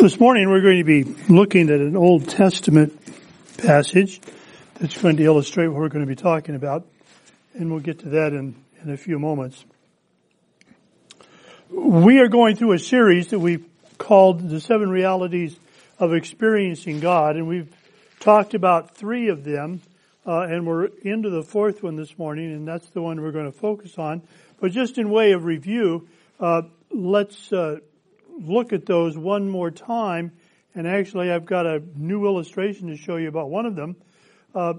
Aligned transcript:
This 0.00 0.20
morning 0.20 0.48
we're 0.48 0.60
going 0.60 0.78
to 0.78 0.84
be 0.84 1.02
looking 1.28 1.70
at 1.70 1.80
an 1.80 1.96
Old 1.96 2.28
Testament 2.28 2.96
passage 3.56 4.20
that's 4.78 4.96
going 4.96 5.16
to 5.16 5.24
illustrate 5.24 5.66
what 5.66 5.80
we're 5.80 5.88
going 5.88 6.04
to 6.04 6.08
be 6.08 6.14
talking 6.14 6.54
about, 6.54 6.86
and 7.54 7.68
we'll 7.68 7.80
get 7.80 7.98
to 8.00 8.10
that 8.10 8.32
in, 8.32 8.54
in 8.80 8.92
a 8.92 8.96
few 8.96 9.18
moments. 9.18 9.64
We 11.68 12.20
are 12.20 12.28
going 12.28 12.54
through 12.54 12.74
a 12.74 12.78
series 12.78 13.30
that 13.30 13.40
we've 13.40 13.66
called 13.98 14.48
The 14.48 14.60
Seven 14.60 14.88
Realities 14.88 15.58
of 15.98 16.14
Experiencing 16.14 17.00
God, 17.00 17.34
and 17.34 17.48
we've 17.48 17.74
talked 18.20 18.54
about 18.54 18.96
three 18.96 19.30
of 19.30 19.42
them, 19.42 19.80
uh, 20.24 20.42
and 20.42 20.64
we're 20.64 20.90
into 21.02 21.28
the 21.28 21.42
fourth 21.42 21.82
one 21.82 21.96
this 21.96 22.16
morning, 22.16 22.52
and 22.52 22.68
that's 22.68 22.88
the 22.90 23.02
one 23.02 23.20
we're 23.20 23.32
going 23.32 23.50
to 23.50 23.58
focus 23.58 23.98
on. 23.98 24.22
But 24.60 24.70
just 24.70 24.96
in 24.96 25.10
way 25.10 25.32
of 25.32 25.44
review, 25.44 26.06
uh, 26.38 26.62
let's 26.92 27.52
uh, 27.52 27.80
look 28.40 28.72
at 28.72 28.86
those 28.86 29.16
one 29.16 29.48
more 29.48 29.70
time. 29.70 30.32
And 30.74 30.86
actually, 30.86 31.30
I've 31.30 31.46
got 31.46 31.66
a 31.66 31.82
new 31.96 32.26
illustration 32.26 32.88
to 32.88 32.96
show 32.96 33.16
you 33.16 33.28
about 33.28 33.50
one 33.50 33.66
of 33.66 33.74
them. 33.74 33.96
Uh, 34.54 34.74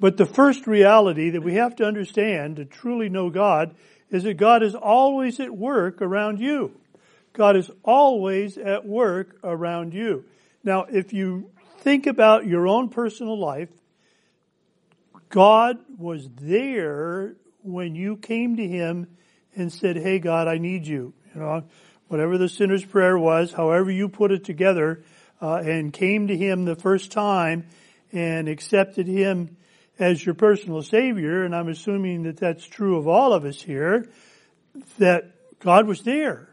but 0.00 0.16
the 0.16 0.26
first 0.26 0.66
reality 0.66 1.30
that 1.30 1.42
we 1.42 1.54
have 1.54 1.76
to 1.76 1.84
understand 1.84 2.56
to 2.56 2.64
truly 2.64 3.08
know 3.08 3.30
God 3.30 3.74
is 4.10 4.24
that 4.24 4.34
God 4.34 4.62
is 4.62 4.74
always 4.74 5.38
at 5.40 5.56
work 5.56 6.02
around 6.02 6.40
you. 6.40 6.78
God 7.32 7.56
is 7.56 7.70
always 7.82 8.58
at 8.58 8.86
work 8.86 9.36
around 9.42 9.94
you. 9.94 10.24
Now, 10.64 10.84
if 10.84 11.12
you 11.12 11.50
think 11.78 12.06
about 12.06 12.46
your 12.46 12.68
own 12.68 12.88
personal 12.88 13.38
life, 13.38 13.70
God 15.28 15.78
was 15.96 16.28
there 16.40 17.34
when 17.62 17.94
you 17.94 18.16
came 18.16 18.56
to 18.56 18.66
Him 18.66 19.06
and 19.56 19.72
said, 19.72 19.96
Hey 19.96 20.18
God, 20.18 20.46
I 20.46 20.58
need 20.58 20.86
you. 20.86 21.14
You 21.34 21.40
know, 21.40 21.64
whatever 22.12 22.36
the 22.36 22.48
sinner's 22.48 22.84
prayer 22.84 23.18
was, 23.18 23.54
however 23.54 23.90
you 23.90 24.06
put 24.06 24.30
it 24.30 24.44
together, 24.44 25.02
uh, 25.40 25.54
and 25.54 25.94
came 25.94 26.28
to 26.28 26.36
Him 26.36 26.66
the 26.66 26.76
first 26.76 27.10
time 27.10 27.64
and 28.12 28.48
accepted 28.48 29.06
Him 29.06 29.56
as 29.98 30.24
your 30.24 30.34
personal 30.34 30.82
Savior, 30.82 31.42
and 31.42 31.56
I'm 31.56 31.68
assuming 31.68 32.24
that 32.24 32.36
that's 32.36 32.66
true 32.66 32.98
of 32.98 33.08
all 33.08 33.32
of 33.32 33.46
us 33.46 33.62
here, 33.62 34.10
that 34.98 35.30
God 35.58 35.86
was 35.86 36.02
there. 36.02 36.50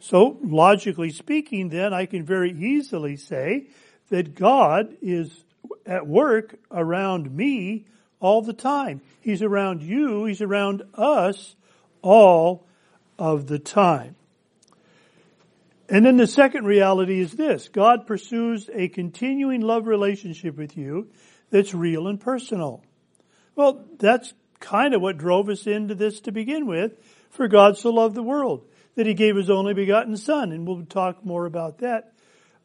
So, 0.00 0.38
logically 0.42 1.10
speaking, 1.10 1.68
then 1.68 1.92
I 1.92 2.06
can 2.06 2.24
very 2.24 2.52
easily 2.52 3.16
say 3.16 3.66
that 4.08 4.34
God 4.34 4.96
is 5.02 5.44
at 5.84 6.06
work 6.06 6.54
around 6.70 7.30
me 7.30 7.84
all 8.20 8.40
the 8.40 8.54
time. 8.54 9.02
He's 9.20 9.42
around 9.42 9.82
you, 9.82 10.24
He's 10.24 10.40
around 10.40 10.82
us 10.94 11.56
all 12.00 12.66
of 13.18 13.48
the 13.48 13.58
time. 13.58 14.14
And 15.88 16.04
then 16.04 16.16
the 16.16 16.26
second 16.26 16.66
reality 16.66 17.20
is 17.20 17.32
this. 17.32 17.68
God 17.68 18.06
pursues 18.06 18.68
a 18.72 18.88
continuing 18.88 19.62
love 19.62 19.86
relationship 19.86 20.56
with 20.56 20.76
you 20.76 21.08
that's 21.50 21.72
real 21.72 22.08
and 22.08 22.20
personal. 22.20 22.82
Well, 23.54 23.84
that's 23.98 24.34
kind 24.60 24.94
of 24.94 25.00
what 25.00 25.16
drove 25.16 25.48
us 25.48 25.66
into 25.66 25.94
this 25.94 26.20
to 26.20 26.32
begin 26.32 26.66
with. 26.66 26.92
For 27.30 27.48
God 27.48 27.78
so 27.78 27.90
loved 27.90 28.14
the 28.14 28.22
world 28.22 28.66
that 28.96 29.06
he 29.06 29.14
gave 29.14 29.36
his 29.36 29.48
only 29.48 29.74
begotten 29.74 30.16
son. 30.16 30.52
And 30.52 30.66
we'll 30.66 30.84
talk 30.84 31.24
more 31.24 31.46
about 31.46 31.78
that 31.78 32.12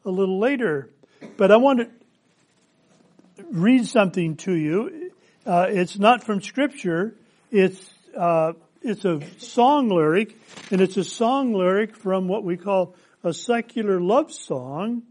a 0.04 0.10
little 0.10 0.38
later. 0.38 0.90
But 1.36 1.50
I 1.50 1.56
want 1.56 1.80
to 1.80 3.44
read 3.50 3.86
something 3.86 4.36
to 4.38 4.52
you. 4.52 5.12
Uh, 5.46 5.66
it's 5.68 5.98
not 5.98 6.24
from 6.24 6.42
scripture. 6.42 7.14
It's, 7.50 7.90
uh, 8.16 8.52
it's 8.82 9.04
a 9.04 9.20
song 9.38 9.88
lyric 9.88 10.36
and 10.70 10.80
it's 10.80 10.96
a 10.96 11.04
song 11.04 11.54
lyric 11.54 11.96
from 11.96 12.28
what 12.28 12.44
we 12.44 12.56
call 12.56 12.94
a 13.24 13.32
secular 13.32 14.00
love 14.00 14.30
song, 14.30 15.02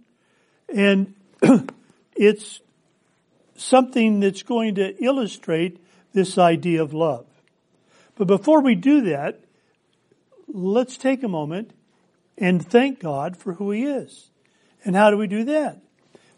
and 0.70 1.16
it's 2.16 2.62
something 3.56 4.20
that's 4.20 4.44
going 4.44 4.76
to 4.76 5.04
illustrate 5.04 5.84
this 6.14 6.38
idea 6.38 6.82
of 6.82 6.94
love. 6.94 7.26
But 8.16 8.28
before 8.28 8.62
we 8.62 8.76
do 8.76 9.02
that, 9.10 9.42
let's 10.48 10.98
take 10.98 11.24
a 11.24 11.28
moment 11.28 11.72
and 12.38 12.66
thank 12.66 13.00
God 13.00 13.36
for 13.36 13.54
who 13.54 13.72
He 13.72 13.84
is. 13.84 14.30
And 14.86 14.96
how 14.96 15.10
do 15.10 15.18
we 15.18 15.28
do 15.28 15.46
that? 15.46 15.82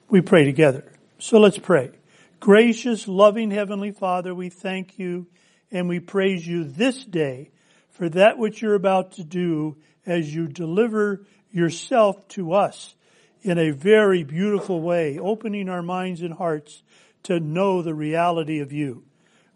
We 0.10 0.22
pray 0.22 0.46
together. 0.46 0.92
So 1.20 1.40
let's 1.40 1.58
pray. 1.58 1.92
Gracious, 2.40 3.08
loving 3.08 3.52
Heavenly 3.52 3.92
Father, 3.92 4.34
we 4.34 4.50
thank 4.50 4.98
you 5.00 5.28
and 5.72 5.90
we 5.90 6.00
praise 6.00 6.46
you 6.48 6.64
this 6.64 7.04
day 7.04 7.50
for 7.90 8.08
that 8.10 8.38
which 8.38 8.62
you're 8.62 8.76
about 8.76 9.14
to 9.14 9.24
do 9.24 9.78
as 10.06 10.34
you 10.34 10.48
deliver 10.48 11.26
yourself 11.56 12.28
to 12.28 12.52
us 12.52 12.96
in 13.42 13.58
a 13.58 13.72
very 13.72 14.24
beautiful 14.24 14.82
way, 14.82 15.18
opening 15.18 15.70
our 15.70 15.82
minds 15.82 16.22
and 16.22 16.34
hearts 16.34 16.84
to 17.24 17.40
know 17.40 17.82
the 17.82 17.94
reality 17.94 18.60
of 18.60 18.74
you. 18.74 19.04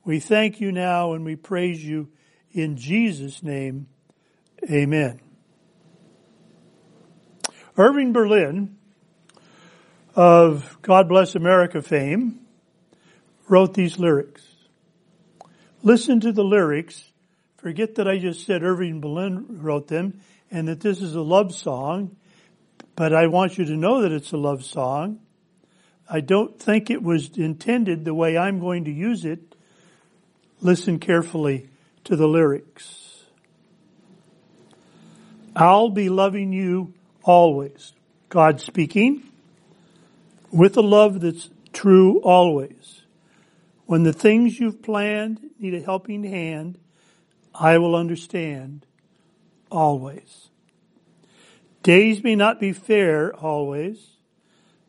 We 0.06 0.20
thank 0.20 0.62
you 0.62 0.72
now 0.72 1.12
and 1.12 1.26
we 1.26 1.36
praise 1.36 1.84
you 1.84 2.08
in 2.54 2.78
Jesus' 2.78 3.44
name. 3.44 3.88
Amen. 4.72 5.20
Irving 7.78 8.14
Berlin 8.14 8.78
of 10.16 10.78
God 10.82 11.10
Bless 11.10 11.36
America 11.36 11.82
fame 11.82 12.40
wrote 13.50 13.74
these 13.74 14.00
lyrics. 14.00 14.44
Listen 15.84 16.22
to 16.22 16.32
the 16.32 16.44
lyrics. 16.44 17.12
Forget 17.58 17.96
that 17.96 18.08
I 18.08 18.20
just 18.20 18.46
said 18.46 18.64
Irving 18.64 19.02
Berlin 19.02 19.46
wrote 19.62 19.88
them 19.90 20.22
and 20.52 20.68
that 20.68 20.80
this 20.80 21.02
is 21.02 21.16
a 21.16 21.22
love 21.22 21.54
song, 21.54 22.16
but 22.96 23.14
I 23.14 23.28
want 23.28 23.58
you 23.58 23.66
to 23.66 23.76
know 23.76 24.02
that 24.02 24.12
it's 24.12 24.32
a 24.32 24.38
love 24.38 24.64
song. 24.64 25.20
I 26.10 26.22
don't 26.22 26.60
think 26.60 26.90
it 26.90 27.04
was 27.04 27.38
intended 27.38 28.04
the 28.04 28.14
way 28.14 28.38
I'm 28.38 28.60
going 28.60 28.86
to 28.86 28.92
use 28.92 29.26
it. 29.26 29.56
Listen 30.62 31.00
carefully 31.00 31.70
to 32.06 32.16
the 32.16 32.28
lyrics. 32.28 33.24
I'll 35.56 35.90
be 35.90 36.10
loving 36.10 36.52
you 36.52 36.94
always. 37.24 37.94
God 38.30 38.60
speaking 38.62 39.24
with 40.52 40.78
a 40.78 40.82
love 40.82 41.22
that's 41.22 41.50
true 41.74 42.20
always. 42.22 43.02
When 43.86 44.04
the 44.04 44.14
things 44.14 44.60
you've 44.60 44.82
planned 44.82 45.40
need 45.60 45.74
a 45.74 45.82
helping 45.82 46.24
hand, 46.24 46.78
I 47.54 47.78
will 47.78 47.96
understand 47.96 48.86
always. 49.72 50.50
Days 51.84 52.24
may 52.24 52.36
not 52.36 52.60
be 52.60 52.74
fair 52.74 53.34
always. 53.36 54.18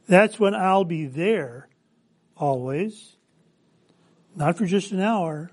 That's 0.09 0.41
when 0.41 0.55
I'll 0.55 0.85
be 0.85 1.07
there 1.07 1.69
always. 2.37 3.17
Not 4.35 4.59
for 4.59 4.67
just 4.67 4.93
an 4.93 5.01
hour. 5.01 5.51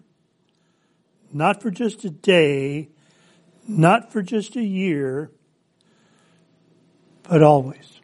Not 1.31 1.61
for 1.61 1.69
just 1.69 2.05
a 2.05 2.09
day. 2.09 2.89
Not 3.67 4.11
for 4.11 4.21
just 4.21 4.55
a 4.55 4.63
year. 4.63 5.31
But 7.29 7.43
always. 7.43 7.99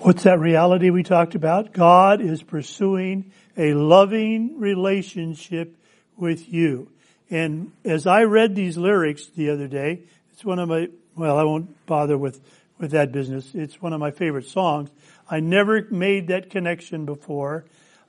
What's 0.00 0.22
that 0.22 0.38
reality 0.38 0.90
we 0.90 1.02
talked 1.02 1.34
about? 1.34 1.72
God 1.72 2.20
is 2.20 2.42
pursuing 2.42 3.32
a 3.56 3.74
loving 3.74 4.60
relationship 4.60 5.76
with 6.16 6.52
you. 6.52 6.92
And 7.30 7.72
as 7.84 8.06
I 8.06 8.22
read 8.24 8.54
these 8.54 8.76
lyrics 8.78 9.26
the 9.26 9.50
other 9.50 9.68
day, 9.68 10.02
it's 10.32 10.44
one 10.44 10.58
of 10.58 10.68
my, 10.68 10.88
well, 11.16 11.36
I 11.36 11.44
won't 11.44 11.84
bother 11.86 12.16
with, 12.16 12.40
with 12.78 12.92
that 12.92 13.12
business. 13.12 13.54
It's 13.54 13.82
one 13.82 13.92
of 13.92 14.00
my 14.00 14.10
favorite 14.10 14.46
songs. 14.46 14.90
I 15.28 15.40
never 15.40 15.86
made 15.90 16.28
that 16.28 16.50
connection 16.50 17.04
before, 17.04 17.64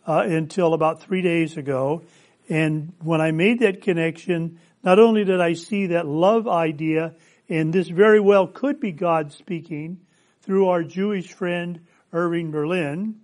uh, 0.08 0.24
until 0.25 0.74
about 0.74 1.02
three 1.02 1.22
days 1.22 1.58
ago. 1.58 2.03
And 2.47 2.94
when 3.03 3.19
I 3.19 3.31
made 3.31 3.59
that 3.59 3.81
connection, 3.81 4.59
not 4.84 5.00
only 5.00 5.25
did 5.25 5.41
I 5.41 5.53
see 5.53 5.88
that 5.88 6.08
love 6.08 6.47
idea, 6.47 7.14
and 7.49 7.73
this 7.73 7.90
very 7.90 8.20
well 8.20 8.47
could 8.47 8.79
be 8.79 8.91
God 8.91 9.34
speaking 9.34 9.99
through 10.44 10.70
our 10.70 10.84
Jewish 10.84 11.34
friend 11.34 11.82
Irving 12.14 12.52
Berlin, 12.52 13.16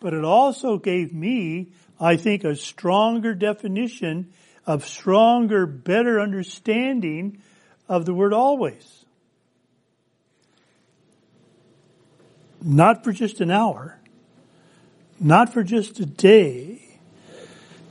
but 0.00 0.14
it 0.14 0.24
also 0.24 0.76
gave 0.78 1.12
me, 1.12 1.72
I 1.98 2.16
think, 2.16 2.44
a 2.44 2.54
stronger 2.54 3.34
definition 3.34 4.32
of 4.70 4.86
stronger, 4.86 5.66
better 5.66 6.20
understanding 6.20 7.42
of 7.88 8.06
the 8.06 8.14
word 8.14 8.32
always. 8.32 9.04
Not 12.62 13.02
for 13.02 13.12
just 13.12 13.40
an 13.40 13.50
hour, 13.50 13.98
not 15.18 15.52
for 15.52 15.64
just 15.64 15.98
a 15.98 16.06
day, 16.06 17.00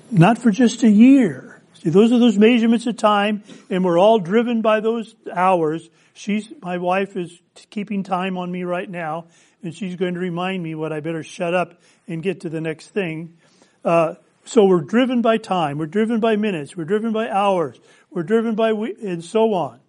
not 0.10 0.38
for 0.38 0.52
just 0.52 0.84
a 0.84 0.90
year. 0.90 1.62
See, 1.74 1.90
those 1.90 2.14
are 2.14 2.18
those 2.18 2.38
measurements 2.38 2.88
of 2.88 2.96
time, 2.96 3.44
and 3.70 3.84
we're 3.84 4.00
all 4.00 4.20
driven 4.20 4.62
by 4.62 4.80
those 4.80 5.16
hours. 5.34 5.90
She's, 6.14 6.50
my 6.62 6.78
wife 6.78 7.18
is 7.18 7.42
keeping 7.70 8.04
time 8.04 8.38
on 8.38 8.50
me 8.50 8.64
right 8.64 8.90
now, 8.90 9.26
and 9.64 9.76
she's 9.76 9.98
going 9.98 10.14
to 10.14 10.20
remind 10.22 10.64
me 10.64 10.76
what 10.76 10.94
I 10.94 11.02
better 11.02 11.24
shut 11.24 11.54
up 11.54 11.82
and 12.08 12.24
get 12.24 12.42
to 12.42 12.50
the 12.50 12.62
next 12.62 12.88
thing. 12.92 13.38
Uh, 13.84 14.16
so 14.50 14.66
we're 14.66 14.82
driven 14.82 15.22
by 15.22 15.38
time, 15.38 15.78
we're 15.78 15.86
driven 15.86 16.20
by 16.20 16.36
minutes, 16.36 16.76
we're 16.76 16.84
driven 16.84 17.12
by 17.14 17.30
hours, 17.30 17.80
we're 18.10 18.24
driven 18.24 18.56
by, 18.56 18.74
we- 18.74 18.96
and 19.06 19.24
so 19.24 19.54
on. 19.54 19.80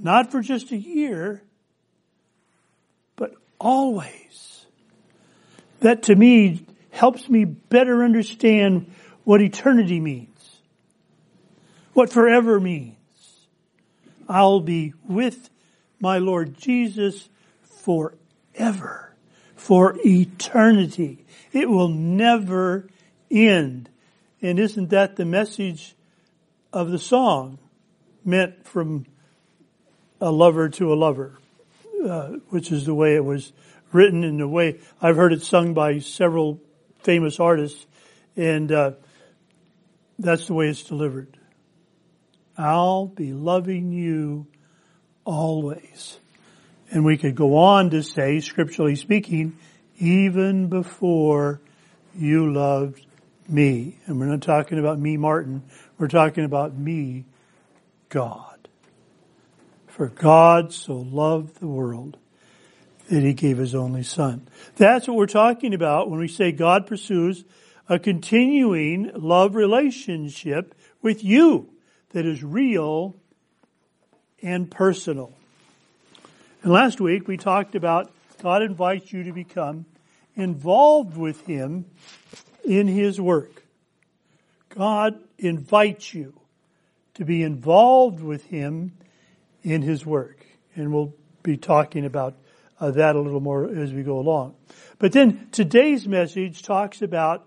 not 0.00 0.32
for 0.32 0.40
just 0.40 0.72
a 0.72 0.76
year, 0.76 1.42
but 3.14 3.32
always. 3.60 4.66
That 5.78 6.02
to 6.04 6.16
me 6.16 6.66
helps 6.90 7.28
me 7.28 7.44
better 7.44 8.02
understand 8.02 8.92
what 9.22 9.40
eternity 9.40 10.00
means, 10.00 10.58
what 11.92 12.10
forever 12.10 12.58
means. 12.58 12.96
I'll 14.28 14.58
be 14.58 14.92
with 15.04 15.50
my 16.00 16.18
Lord 16.18 16.58
Jesus 16.58 17.28
forever, 17.62 19.14
for 19.54 19.96
eternity. 20.04 21.24
It 21.52 21.70
will 21.70 21.90
never 21.90 22.88
end. 23.32 23.88
And 24.40 24.58
isn't 24.58 24.90
that 24.90 25.16
the 25.16 25.24
message 25.24 25.94
of 26.72 26.90
the 26.90 26.98
song 26.98 27.58
meant 28.24 28.66
from 28.66 29.06
a 30.20 30.30
lover 30.30 30.68
to 30.68 30.92
a 30.92 30.94
lover, 30.94 31.38
uh, 32.04 32.28
which 32.48 32.70
is 32.70 32.86
the 32.86 32.94
way 32.94 33.14
it 33.16 33.24
was 33.24 33.52
written 33.92 34.24
in 34.24 34.38
the 34.38 34.48
way 34.48 34.80
I've 35.00 35.16
heard 35.16 35.32
it 35.32 35.42
sung 35.42 35.74
by 35.74 35.98
several 35.98 36.60
famous 37.00 37.40
artists, 37.40 37.86
and 38.36 38.70
uh, 38.70 38.92
that's 40.18 40.46
the 40.46 40.54
way 40.54 40.68
it's 40.68 40.84
delivered. 40.84 41.36
I'll 42.56 43.06
be 43.06 43.32
loving 43.32 43.92
you 43.92 44.46
always. 45.24 46.18
And 46.90 47.04
we 47.04 47.16
could 47.16 47.34
go 47.34 47.56
on 47.56 47.90
to 47.90 48.02
say, 48.02 48.40
scripturally 48.40 48.96
speaking, 48.96 49.56
even 49.98 50.68
before 50.68 51.60
you 52.14 52.52
loved 52.52 53.04
me. 53.48 53.98
And 54.06 54.18
we're 54.18 54.26
not 54.26 54.42
talking 54.42 54.78
about 54.78 54.98
me, 54.98 55.16
Martin. 55.16 55.62
We're 55.98 56.08
talking 56.08 56.44
about 56.44 56.76
me, 56.76 57.24
God. 58.08 58.68
For 59.86 60.08
God 60.08 60.72
so 60.72 60.94
loved 60.94 61.60
the 61.60 61.68
world 61.68 62.16
that 63.10 63.22
he 63.22 63.34
gave 63.34 63.58
his 63.58 63.74
only 63.74 64.02
son. 64.02 64.48
That's 64.76 65.06
what 65.06 65.16
we're 65.16 65.26
talking 65.26 65.74
about 65.74 66.10
when 66.10 66.18
we 66.18 66.28
say 66.28 66.52
God 66.52 66.86
pursues 66.86 67.44
a 67.88 67.98
continuing 67.98 69.10
love 69.14 69.54
relationship 69.54 70.74
with 71.02 71.22
you 71.22 71.68
that 72.10 72.24
is 72.24 72.42
real 72.42 73.16
and 74.42 74.70
personal. 74.70 75.34
And 76.62 76.72
last 76.72 77.00
week 77.00 77.28
we 77.28 77.36
talked 77.36 77.74
about 77.74 78.12
God 78.42 78.62
invites 78.62 79.12
you 79.12 79.24
to 79.24 79.32
become 79.32 79.84
involved 80.34 81.16
with 81.16 81.46
Him 81.46 81.84
in 82.64 82.86
His 82.86 83.20
work. 83.20 83.62
God 84.70 85.18
invites 85.38 86.12
you 86.14 86.34
to 87.14 87.24
be 87.24 87.42
involved 87.42 88.20
with 88.20 88.44
Him 88.44 88.92
in 89.62 89.82
His 89.82 90.06
work. 90.06 90.44
And 90.74 90.92
we'll 90.92 91.14
be 91.42 91.56
talking 91.56 92.04
about 92.04 92.34
uh, 92.80 92.90
that 92.92 93.14
a 93.14 93.20
little 93.20 93.40
more 93.40 93.68
as 93.68 93.92
we 93.92 94.02
go 94.02 94.18
along. 94.18 94.54
But 94.98 95.12
then 95.12 95.48
today's 95.52 96.06
message 96.08 96.62
talks 96.62 97.02
about 97.02 97.46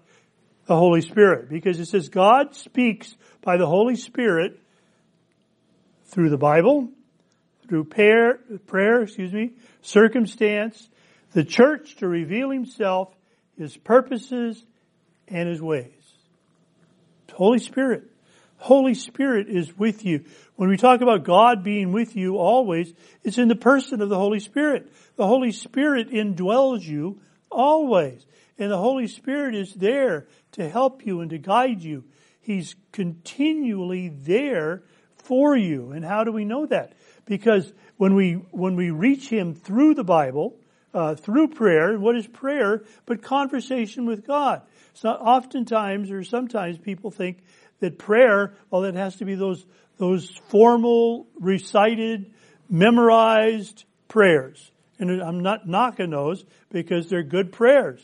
the 0.65 0.75
Holy 0.75 1.01
Spirit 1.01 1.50
because 1.50 1.79
it 1.79 1.85
says 1.88 2.09
God 2.09 2.56
speaks 2.56 3.15
by 3.41 3.57
the 3.57 3.67
Holy 3.67 3.95
Spirit 3.95 4.59
through 6.06 6.29
the 6.29 6.38
Bible, 6.38 6.89
through 7.67 7.85
prayer, 7.85 8.39
prayer, 8.67 9.01
excuse 9.01 9.33
me, 9.33 9.51
circumstance, 9.81 10.89
the 11.33 11.44
church 11.44 11.97
to 11.97 12.07
reveal 12.07 12.50
himself, 12.50 13.13
his 13.57 13.75
purposes, 13.75 14.63
and 15.27 15.50
his 15.50 15.62
ways. 15.62 15.92
Holy 17.31 17.60
Spirit. 17.60 18.04
Holy 18.57 18.94
Spirit 18.94 19.48
is 19.50 19.77
with 19.77 20.06
you. 20.06 20.25
When 20.56 20.69
we 20.69 20.77
talk 20.77 21.01
about 21.01 21.24
God 21.24 21.63
being 21.63 21.92
with 21.92 22.16
you 22.16 22.38
always, 22.38 22.94
it's 23.24 23.38
in 23.38 23.48
the 23.48 23.56
person 23.56 24.01
of 24.01 24.10
the 24.10 24.18
Holy 24.18 24.39
Spirit. 24.39 24.92
The 25.18 25.27
Holy 25.27 25.51
Spirit 25.51 26.10
indwells 26.10 26.83
you 26.83 27.19
always. 27.51 28.25
And 28.57 28.72
the 28.72 28.77
Holy 28.77 29.07
Spirit 29.07 29.54
is 29.56 29.74
there 29.74 30.27
to 30.54 30.69
help 30.69 31.06
you 31.06 31.22
and 31.22 31.30
to 31.31 31.38
guide 31.38 31.83
you. 31.83 32.06
He's 32.39 32.75
continually 32.92 34.10
there 34.10 34.83
for 35.18 35.57
you. 35.57 35.92
And 35.92 36.06
how 36.06 36.24
do 36.24 36.31
we 36.31 36.45
know 36.45 36.66
that? 36.68 36.94
Because 37.25 37.72
when 37.98 38.16
we, 38.16 38.33
when 38.33 38.75
we 38.75 38.92
reach 38.92 39.27
Him 39.30 39.54
through 39.54 39.95
the 39.95 40.04
Bible, 40.04 40.56
uh, 40.94 41.16
through 41.16 41.50
prayer, 41.50 42.00
what 42.00 42.16
is 42.16 42.25
prayer 42.25 42.83
but 43.06 43.22
conversation 43.22 44.06
with 44.06 44.25
God? 44.25 44.62
So 44.95 45.09
oftentimes 45.09 46.09
or 46.09 46.24
sometimes 46.24 46.77
people 46.77 47.12
think 47.12 47.39
that 47.81 47.97
prayer, 47.97 48.53
well, 48.69 48.83
it 48.86 48.95
has 48.95 49.18
to 49.18 49.25
be 49.25 49.36
those, 49.36 49.65
those 49.97 50.30
formal, 50.50 51.27
recited, 51.39 52.33
memorized 52.69 53.83
prayers. 54.07 54.71
And 54.97 55.21
I'm 55.21 55.42
not 55.42 55.68
knocking 55.68 56.12
those 56.12 56.45
because 56.71 57.09
they're 57.09 57.24
good 57.24 57.51
prayers. 57.51 58.01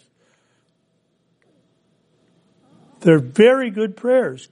They're 2.99 3.19
very 3.19 3.71
good 3.71 3.95
prayers. 3.95 4.49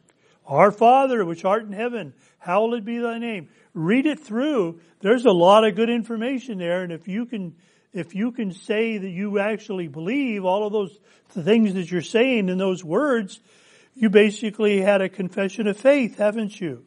Our 0.47 0.71
Father, 0.71 1.24
which 1.25 1.44
art 1.45 1.63
in 1.63 1.74
heaven, 1.74 2.13
hallowed 2.39 2.85
be 2.85 3.00
thy 3.00 3.19
name. 3.19 3.50
Read 3.74 4.06
it 4.06 4.21
through. 4.21 4.80
There's 5.01 5.25
a 5.25 5.31
lot 5.31 5.68
of 5.68 5.75
good 5.75 5.89
information 5.89 6.57
there, 6.57 6.83
and 6.83 6.92
if 6.92 7.07
you 7.07 7.25
can, 7.25 7.56
if 7.94 8.13
you 8.13 8.31
can 8.31 8.53
say 8.53 8.97
that 8.97 9.09
you 9.09 9.39
actually 9.39 9.88
believe 9.88 10.45
all 10.45 10.65
of 10.65 10.74
those 10.74 10.97
things 11.30 11.74
that 11.74 11.89
you're 11.89 12.01
saying 12.01 12.50
in 12.50 12.57
those 12.57 12.83
words, 12.83 13.39
you 13.95 14.09
basically 14.09 14.81
had 14.81 15.01
a 15.01 15.09
confession 15.09 15.68
of 15.68 15.77
faith, 15.77 16.18
haven't 16.18 16.59
you? 16.59 16.86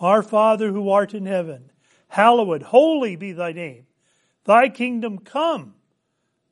Our 0.00 0.22
Father 0.22 0.70
who 0.70 0.90
art 0.90 1.12
in 1.12 1.26
heaven, 1.26 1.70
hallowed, 2.08 2.62
holy 2.62 3.16
be 3.16 3.32
thy 3.32 3.52
name. 3.52 3.86
Thy 4.44 4.68
kingdom 4.68 5.18
come, 5.18 5.74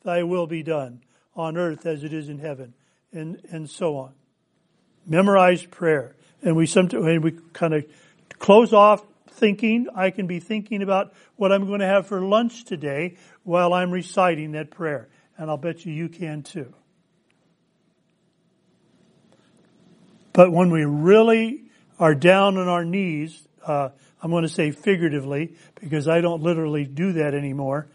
thy 0.03 0.25
will 0.25 0.47
be 0.47 0.63
done 0.63 1.03
on 1.35 1.57
earth 1.57 1.87
as 1.87 2.03
it 2.03 2.13
is 2.13 2.29
in 2.29 2.39
heaven, 2.39 2.75
and, 3.13 3.41
and 3.51 3.71
so 3.71 3.97
on. 3.97 4.13
Memorize 5.07 5.65
prayer. 5.65 6.17
And 6.43 6.57
we 6.57 6.67
sometimes, 6.67 7.23
we 7.23 7.33
kind 7.53 7.75
of 7.75 7.87
close 8.39 8.73
off 8.73 9.05
thinking, 9.37 9.87
I 9.95 10.11
can 10.11 10.27
be 10.27 10.41
thinking 10.41 10.83
about 10.83 11.13
what 11.37 11.53
I'm 11.53 11.67
going 11.67 11.81
to 11.81 11.87
have 11.87 12.07
for 12.07 12.21
lunch 12.21 12.65
today 12.65 13.17
while 13.45 13.73
I'm 13.73 13.91
reciting 13.91 14.53
that 14.53 14.71
prayer. 14.71 15.09
And 15.39 15.51
I'll 15.51 15.57
bet 15.57 15.85
you 15.85 15.93
you 15.93 16.09
can 16.09 16.43
too. 16.43 16.75
But 20.33 20.53
when 20.53 20.71
we 20.71 20.85
really 20.85 21.63
are 21.99 22.15
down 22.15 22.59
on 22.59 22.69
our 22.69 22.85
knees, 22.85 23.47
uh, 23.65 23.91
I'm 24.23 24.31
going 24.31 24.43
to 24.43 24.49
say 24.49 24.71
figuratively 24.71 25.55
because 25.81 26.09
I 26.09 26.21
don't 26.21 26.43
literally 26.43 26.85
do 26.85 27.13
that 27.15 27.35
anymore. 27.35 27.87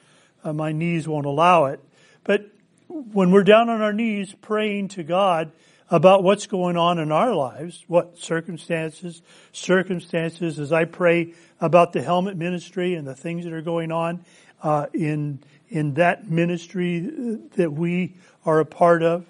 Uh, 0.43 0.53
my 0.53 0.71
knees 0.71 1.07
won't 1.07 1.25
allow 1.25 1.65
it. 1.65 1.79
But 2.23 2.45
when 2.87 3.31
we're 3.31 3.43
down 3.43 3.69
on 3.69 3.81
our 3.81 3.93
knees 3.93 4.33
praying 4.41 4.89
to 4.89 5.03
God 5.03 5.51
about 5.91 6.23
what's 6.23 6.47
going 6.47 6.77
on 6.77 6.99
in 6.99 7.11
our 7.11 7.35
lives, 7.35 7.83
what 7.87 8.17
circumstances, 8.17 9.21
circumstances 9.51 10.57
as 10.57 10.71
I 10.71 10.85
pray 10.85 11.33
about 11.59 11.91
the 11.91 12.01
helmet 12.01 12.37
ministry 12.37 12.95
and 12.95 13.05
the 13.05 13.13
things 13.13 13.43
that 13.43 13.51
are 13.53 13.61
going 13.61 13.91
on 13.91 14.23
uh, 14.63 14.87
in 14.93 15.43
in 15.69 15.93
that 15.93 16.29
ministry 16.29 16.99
that 17.55 17.71
we 17.71 18.15
are 18.45 18.59
a 18.59 18.65
part 18.65 19.03
of, 19.03 19.25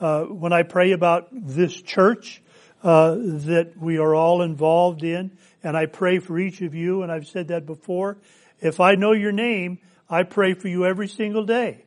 uh, 0.00 0.22
when 0.22 0.54
I 0.54 0.62
pray 0.62 0.92
about 0.92 1.28
this 1.32 1.74
church 1.82 2.42
uh, 2.82 3.14
that 3.14 3.74
we 3.78 3.98
are 3.98 4.14
all 4.14 4.40
involved 4.40 5.02
in, 5.02 5.32
and 5.62 5.76
I 5.76 5.84
pray 5.84 6.18
for 6.18 6.38
each 6.38 6.62
of 6.62 6.74
you, 6.74 7.02
and 7.02 7.12
I've 7.12 7.26
said 7.26 7.48
that 7.48 7.66
before. 7.66 8.16
If 8.60 8.80
I 8.80 8.94
know 8.94 9.12
your 9.12 9.32
name, 9.32 9.78
I 10.08 10.22
pray 10.22 10.54
for 10.54 10.68
you 10.68 10.86
every 10.86 11.08
single 11.08 11.44
day. 11.44 11.84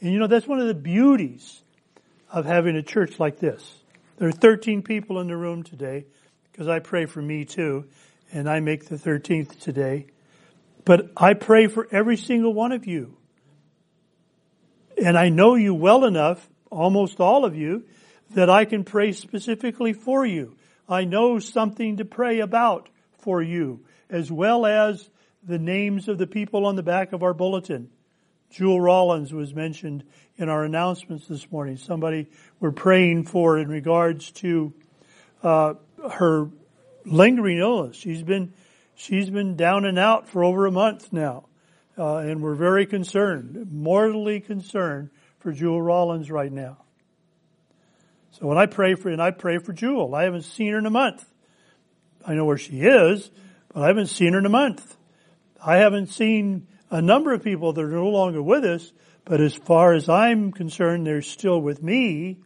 And 0.00 0.12
you 0.12 0.20
know, 0.20 0.28
that's 0.28 0.46
one 0.46 0.60
of 0.60 0.68
the 0.68 0.74
beauties 0.74 1.62
of 2.36 2.44
having 2.44 2.76
a 2.76 2.82
church 2.82 3.18
like 3.18 3.38
this. 3.38 3.78
There 4.18 4.28
are 4.28 4.32
13 4.32 4.82
people 4.82 5.20
in 5.20 5.28
the 5.28 5.36
room 5.36 5.62
today, 5.62 6.04
because 6.52 6.68
I 6.68 6.80
pray 6.80 7.06
for 7.06 7.22
me 7.22 7.46
too, 7.46 7.86
and 8.30 8.46
I 8.46 8.60
make 8.60 8.90
the 8.90 8.96
13th 8.96 9.58
today. 9.58 10.08
But 10.84 11.10
I 11.16 11.32
pray 11.32 11.66
for 11.66 11.88
every 11.90 12.18
single 12.18 12.52
one 12.52 12.72
of 12.72 12.86
you. 12.86 13.16
And 15.02 15.16
I 15.16 15.30
know 15.30 15.54
you 15.54 15.72
well 15.72 16.04
enough 16.04 16.46
almost 16.70 17.20
all 17.20 17.46
of 17.46 17.56
you, 17.56 17.84
that 18.32 18.50
I 18.50 18.66
can 18.66 18.84
pray 18.84 19.12
specifically 19.12 19.94
for 19.94 20.26
you. 20.26 20.56
I 20.86 21.04
know 21.04 21.38
something 21.38 21.96
to 21.96 22.04
pray 22.04 22.40
about 22.40 22.90
for 23.20 23.40
you, 23.40 23.80
as 24.10 24.30
well 24.30 24.66
as 24.66 25.08
the 25.42 25.58
names 25.58 26.06
of 26.06 26.18
the 26.18 26.26
people 26.26 26.66
on 26.66 26.76
the 26.76 26.82
back 26.82 27.14
of 27.14 27.22
our 27.22 27.32
bulletin. 27.32 27.88
Jewel 28.50 28.80
Rollins 28.80 29.32
was 29.32 29.54
mentioned 29.54 30.04
in 30.38 30.48
our 30.48 30.64
announcements 30.64 31.26
this 31.26 31.50
morning. 31.50 31.76
Somebody 31.76 32.26
we're 32.60 32.72
praying 32.72 33.24
for 33.24 33.58
in 33.58 33.68
regards 33.68 34.30
to 34.32 34.72
uh, 35.42 35.74
her 36.10 36.48
lingering 37.04 37.58
illness. 37.58 37.96
She's 37.96 38.22
been 38.22 38.52
she's 38.94 39.30
been 39.30 39.56
down 39.56 39.84
and 39.84 39.98
out 39.98 40.28
for 40.28 40.44
over 40.44 40.66
a 40.66 40.72
month 40.72 41.12
now, 41.12 41.46
uh, 41.98 42.16
and 42.16 42.42
we're 42.42 42.54
very 42.54 42.86
concerned, 42.86 43.72
mortally 43.72 44.40
concerned 44.40 45.10
for 45.38 45.52
Jewel 45.52 45.80
Rollins 45.80 46.30
right 46.30 46.52
now. 46.52 46.78
So 48.32 48.46
when 48.46 48.58
I 48.58 48.66
pray 48.66 48.94
for, 48.94 49.08
and 49.08 49.22
I 49.22 49.30
pray 49.30 49.58
for 49.58 49.72
Jewel, 49.72 50.14
I 50.14 50.24
haven't 50.24 50.42
seen 50.42 50.72
her 50.72 50.78
in 50.78 50.84
a 50.84 50.90
month. 50.90 51.24
I 52.26 52.34
know 52.34 52.44
where 52.44 52.58
she 52.58 52.80
is, 52.80 53.30
but 53.72 53.82
I 53.82 53.86
haven't 53.86 54.08
seen 54.08 54.34
her 54.34 54.40
in 54.40 54.46
a 54.46 54.50
month. 54.50 54.96
I 55.64 55.76
haven't 55.76 56.08
seen 56.08 56.66
a 56.90 57.00
number 57.00 57.32
of 57.32 57.42
people 57.42 57.72
that 57.72 57.82
are 57.82 57.88
no 57.88 58.08
longer 58.08 58.42
with 58.42 58.64
us, 58.64 58.92
but 59.26 59.40
as 59.40 59.54
far 59.54 59.92
as 59.92 60.08
I'm 60.08 60.52
concerned, 60.52 61.06
they're 61.06 61.20
still 61.20 61.60
with 61.60 61.82
me. 61.82 62.38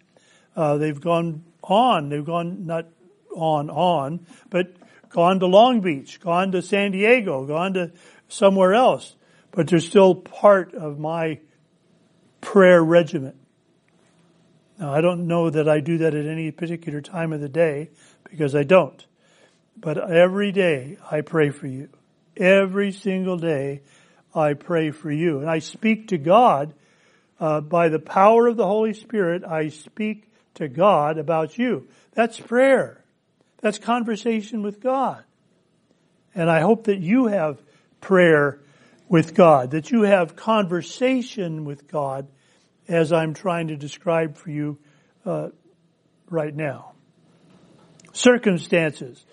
Uh, 0.56 0.78
they've 0.78 1.00
gone 1.00 1.44
on. 1.62 2.08
They've 2.08 2.24
gone 2.24 2.66
not 2.66 2.86
on 3.32 3.70
on, 3.70 4.26
but 4.48 4.74
gone 5.10 5.38
to 5.40 5.46
Long 5.46 5.82
Beach, 5.82 6.20
gone 6.20 6.52
to 6.52 6.62
San 6.62 6.92
Diego, 6.92 7.44
gone 7.44 7.74
to 7.74 7.92
somewhere 8.28 8.74
else. 8.74 9.14
But 9.52 9.68
they're 9.68 9.78
still 9.80 10.14
part 10.14 10.74
of 10.74 10.98
my 10.98 11.40
prayer 12.40 12.82
regiment. 12.82 13.36
Now, 14.78 14.94
I 14.94 15.02
don't 15.02 15.26
know 15.26 15.50
that 15.50 15.68
I 15.68 15.80
do 15.80 15.98
that 15.98 16.14
at 16.14 16.24
any 16.24 16.50
particular 16.50 17.02
time 17.02 17.34
of 17.34 17.40
the 17.40 17.48
day 17.48 17.90
because 18.24 18.54
I 18.54 18.62
don't. 18.62 19.04
But 19.76 20.10
every 20.10 20.50
day 20.50 20.96
I 21.10 21.20
pray 21.20 21.50
for 21.50 21.66
you. 21.66 21.90
Every 22.36 22.90
single 22.90 23.36
day 23.36 23.82
I 24.34 24.54
pray 24.54 24.90
for 24.90 25.10
you. 25.10 25.40
And 25.40 25.50
I 25.50 25.58
speak 25.58 26.08
to 26.08 26.18
God 26.18 26.74
uh, 27.38 27.60
by 27.60 27.88
the 27.88 27.98
power 27.98 28.46
of 28.46 28.56
the 28.56 28.66
Holy 28.66 28.94
Spirit. 28.94 29.44
I 29.44 29.68
speak 29.68 30.24
to 30.54 30.68
God 30.68 31.18
about 31.18 31.58
you. 31.58 31.88
That's 32.12 32.38
prayer. 32.38 33.02
That's 33.60 33.78
conversation 33.78 34.62
with 34.62 34.80
God. 34.80 35.24
And 36.34 36.50
I 36.50 36.60
hope 36.60 36.84
that 36.84 36.98
you 36.98 37.26
have 37.26 37.60
prayer 38.00 38.60
with 39.08 39.34
God, 39.34 39.72
that 39.72 39.90
you 39.90 40.02
have 40.02 40.36
conversation 40.36 41.64
with 41.64 41.88
God 41.88 42.28
as 42.88 43.12
I'm 43.12 43.34
trying 43.34 43.68
to 43.68 43.76
describe 43.76 44.36
for 44.36 44.50
you 44.50 44.78
uh, 45.26 45.48
right 46.28 46.54
now. 46.54 46.92
Circumstances. 48.12 49.24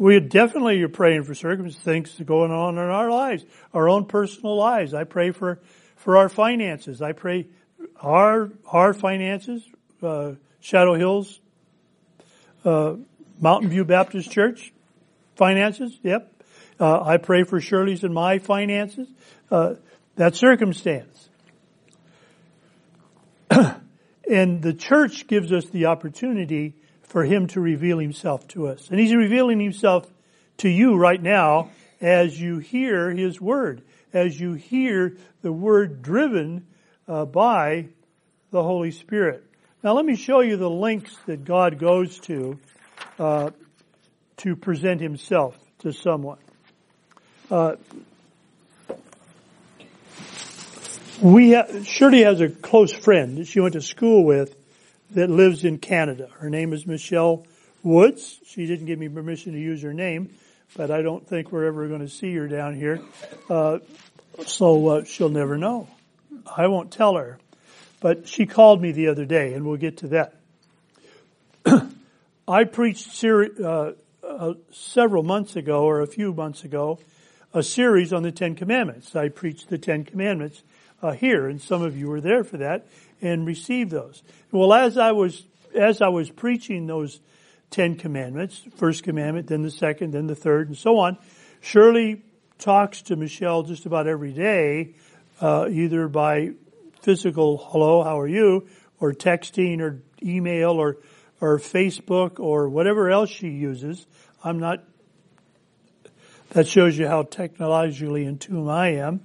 We 0.00 0.18
definitely 0.18 0.80
are 0.80 0.88
praying 0.88 1.24
for 1.24 1.34
circumstances, 1.34 1.84
things 1.84 2.26
going 2.26 2.50
on 2.50 2.78
in 2.78 2.84
our 2.84 3.10
lives, 3.10 3.44
our 3.74 3.86
own 3.86 4.06
personal 4.06 4.56
lives. 4.56 4.94
I 4.94 5.04
pray 5.04 5.30
for, 5.30 5.60
for 5.96 6.16
our 6.16 6.30
finances. 6.30 7.02
I 7.02 7.12
pray 7.12 7.48
our, 8.00 8.50
our 8.64 8.94
finances, 8.94 9.62
uh, 10.02 10.32
Shadow 10.60 10.94
Hills, 10.94 11.38
uh, 12.64 12.94
Mountain 13.38 13.68
View 13.68 13.84
Baptist 13.84 14.30
Church 14.30 14.72
finances. 15.36 15.98
Yep. 16.02 16.32
Uh, 16.80 17.02
I 17.02 17.18
pray 17.18 17.42
for 17.42 17.60
Shirley's 17.60 18.02
and 18.02 18.14
my 18.14 18.38
finances. 18.38 19.06
Uh, 19.50 19.74
that 20.16 20.34
circumstance. 20.34 21.28
and 23.50 24.62
the 24.62 24.72
church 24.72 25.26
gives 25.26 25.52
us 25.52 25.66
the 25.66 25.86
opportunity 25.86 26.79
for 27.10 27.24
Him 27.24 27.48
to 27.48 27.60
reveal 27.60 27.98
Himself 27.98 28.46
to 28.48 28.68
us. 28.68 28.88
And 28.88 28.98
He's 28.98 29.14
revealing 29.14 29.58
Himself 29.58 30.08
to 30.58 30.68
you 30.68 30.96
right 30.96 31.20
now 31.20 31.70
as 32.00 32.40
you 32.40 32.58
hear 32.58 33.10
His 33.10 33.40
Word, 33.40 33.82
as 34.12 34.38
you 34.40 34.54
hear 34.54 35.16
the 35.42 35.52
Word 35.52 36.02
driven 36.02 36.66
uh, 37.08 37.24
by 37.24 37.88
the 38.52 38.62
Holy 38.62 38.92
Spirit. 38.92 39.44
Now 39.82 39.94
let 39.94 40.04
me 40.04 40.14
show 40.14 40.40
you 40.40 40.56
the 40.56 40.70
links 40.70 41.16
that 41.26 41.44
God 41.44 41.78
goes 41.78 42.18
to 42.20 42.58
uh, 43.18 43.50
to 44.38 44.54
present 44.54 45.00
Himself 45.00 45.58
to 45.80 45.92
someone. 45.92 46.38
Uh, 47.50 47.74
we 51.20 51.54
ha- 51.54 51.82
Shirley 51.82 52.22
has 52.22 52.40
a 52.40 52.48
close 52.48 52.92
friend 52.92 53.38
that 53.38 53.48
she 53.48 53.58
went 53.58 53.72
to 53.72 53.82
school 53.82 54.24
with 54.24 54.54
that 55.12 55.30
lives 55.30 55.64
in 55.64 55.78
Canada. 55.78 56.28
Her 56.38 56.50
name 56.50 56.72
is 56.72 56.86
Michelle 56.86 57.46
Woods. 57.82 58.38
She 58.46 58.66
didn't 58.66 58.86
give 58.86 58.98
me 58.98 59.08
permission 59.08 59.52
to 59.52 59.58
use 59.58 59.82
her 59.82 59.92
name, 59.92 60.30
but 60.76 60.90
I 60.90 61.02
don't 61.02 61.26
think 61.26 61.50
we're 61.50 61.66
ever 61.66 61.88
going 61.88 62.00
to 62.00 62.08
see 62.08 62.34
her 62.34 62.46
down 62.46 62.74
here. 62.74 63.00
Uh, 63.48 63.78
so 64.46 64.88
uh, 64.88 65.04
she'll 65.04 65.28
never 65.28 65.58
know. 65.58 65.88
I 66.56 66.68
won't 66.68 66.90
tell 66.90 67.16
her. 67.16 67.38
But 68.00 68.28
she 68.28 68.46
called 68.46 68.80
me 68.80 68.92
the 68.92 69.08
other 69.08 69.24
day, 69.24 69.52
and 69.52 69.66
we'll 69.66 69.76
get 69.76 69.98
to 69.98 70.08
that. 70.08 70.34
I 72.48 72.64
preached 72.64 73.12
seri- 73.12 73.50
uh, 73.62 73.92
uh, 74.22 74.54
several 74.72 75.22
months 75.22 75.56
ago, 75.56 75.84
or 75.84 76.00
a 76.00 76.06
few 76.06 76.32
months 76.32 76.64
ago, 76.64 76.98
a 77.52 77.62
series 77.62 78.12
on 78.12 78.22
the 78.22 78.32
Ten 78.32 78.54
Commandments. 78.54 79.14
I 79.14 79.28
preached 79.28 79.68
the 79.68 79.76
Ten 79.76 80.04
Commandments 80.04 80.62
uh, 81.02 81.12
here, 81.12 81.46
and 81.46 81.60
some 81.60 81.82
of 81.82 81.96
you 81.98 82.08
were 82.08 82.20
there 82.20 82.44
for 82.44 82.56
that 82.58 82.86
and 83.22 83.46
receive 83.46 83.90
those. 83.90 84.22
Well, 84.50 84.72
as 84.72 84.98
I 84.98 85.12
was 85.12 85.44
as 85.74 86.02
I 86.02 86.08
was 86.08 86.30
preaching 86.30 86.86
those 86.86 87.20
Ten 87.70 87.96
Commandments, 87.96 88.62
first 88.76 89.04
commandment, 89.04 89.46
then 89.46 89.62
the 89.62 89.70
second, 89.70 90.12
then 90.12 90.26
the 90.26 90.34
third, 90.34 90.68
and 90.68 90.76
so 90.76 90.98
on, 90.98 91.16
Shirley 91.60 92.22
talks 92.58 93.02
to 93.02 93.16
Michelle 93.16 93.62
just 93.62 93.86
about 93.86 94.08
every 94.08 94.32
day, 94.32 94.94
uh, 95.40 95.68
either 95.70 96.08
by 96.08 96.50
physical 97.02 97.58
hello, 97.58 98.02
how 98.02 98.18
are 98.18 98.26
you, 98.26 98.66
or 98.98 99.12
texting, 99.12 99.80
or 99.80 100.02
email, 100.22 100.72
or 100.72 100.98
or 101.40 101.58
Facebook, 101.58 102.38
or 102.38 102.68
whatever 102.68 103.10
else 103.10 103.30
she 103.30 103.48
uses. 103.48 104.06
I'm 104.44 104.58
not. 104.58 104.84
That 106.50 106.66
shows 106.66 106.98
you 106.98 107.06
how 107.06 107.22
technologically 107.22 108.24
in 108.24 108.38
tune 108.38 108.68
I 108.68 108.96
am. 108.96 109.20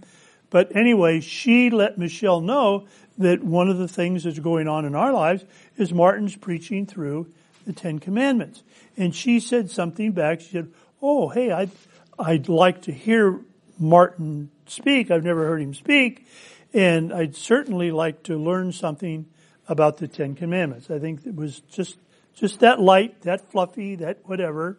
But 0.52 0.76
anyway, 0.76 1.22
she 1.22 1.72
let 1.72 1.98
Michelle 1.98 2.40
know 2.40 2.88
that 3.18 3.44
one 3.44 3.70
of 3.70 3.78
the 3.78 3.88
things 3.88 4.24
that's 4.24 4.40
going 4.40 4.68
on 4.68 4.86
in 4.86 4.96
our 4.96 5.14
lives 5.14 5.46
is 5.78 5.94
Martin's 5.94 6.36
preaching 6.36 6.86
through 6.86 7.32
the 7.66 7.74
Ten 7.74 8.00
Commandments. 8.00 8.64
And 8.98 9.16
she 9.16 9.40
said 9.40 9.72
something 9.72 10.12
back. 10.12 10.42
She 10.42 10.52
said, 10.52 10.72
Oh, 11.02 11.30
hey, 11.30 11.52
I'd, 11.52 11.72
I'd 12.18 12.50
like 12.50 12.84
to 12.84 12.92
hear 12.92 13.40
Martin 13.80 14.50
speak. 14.66 15.12
I've 15.12 15.24
never 15.24 15.46
heard 15.46 15.62
him 15.62 15.74
speak. 15.74 16.26
And 16.74 17.14
I'd 17.14 17.36
certainly 17.36 17.92
like 17.92 18.24
to 18.24 18.38
learn 18.38 18.72
something 18.72 19.26
about 19.68 19.98
the 19.98 20.08
Ten 20.08 20.36
Commandments. 20.36 20.90
I 20.92 21.00
think 21.00 21.26
it 21.26 21.36
was 21.36 21.60
just, 21.62 21.98
just 22.36 22.60
that 22.60 22.80
light, 22.80 23.22
that 23.22 23.52
fluffy, 23.52 23.96
that 23.96 24.20
whatever. 24.26 24.78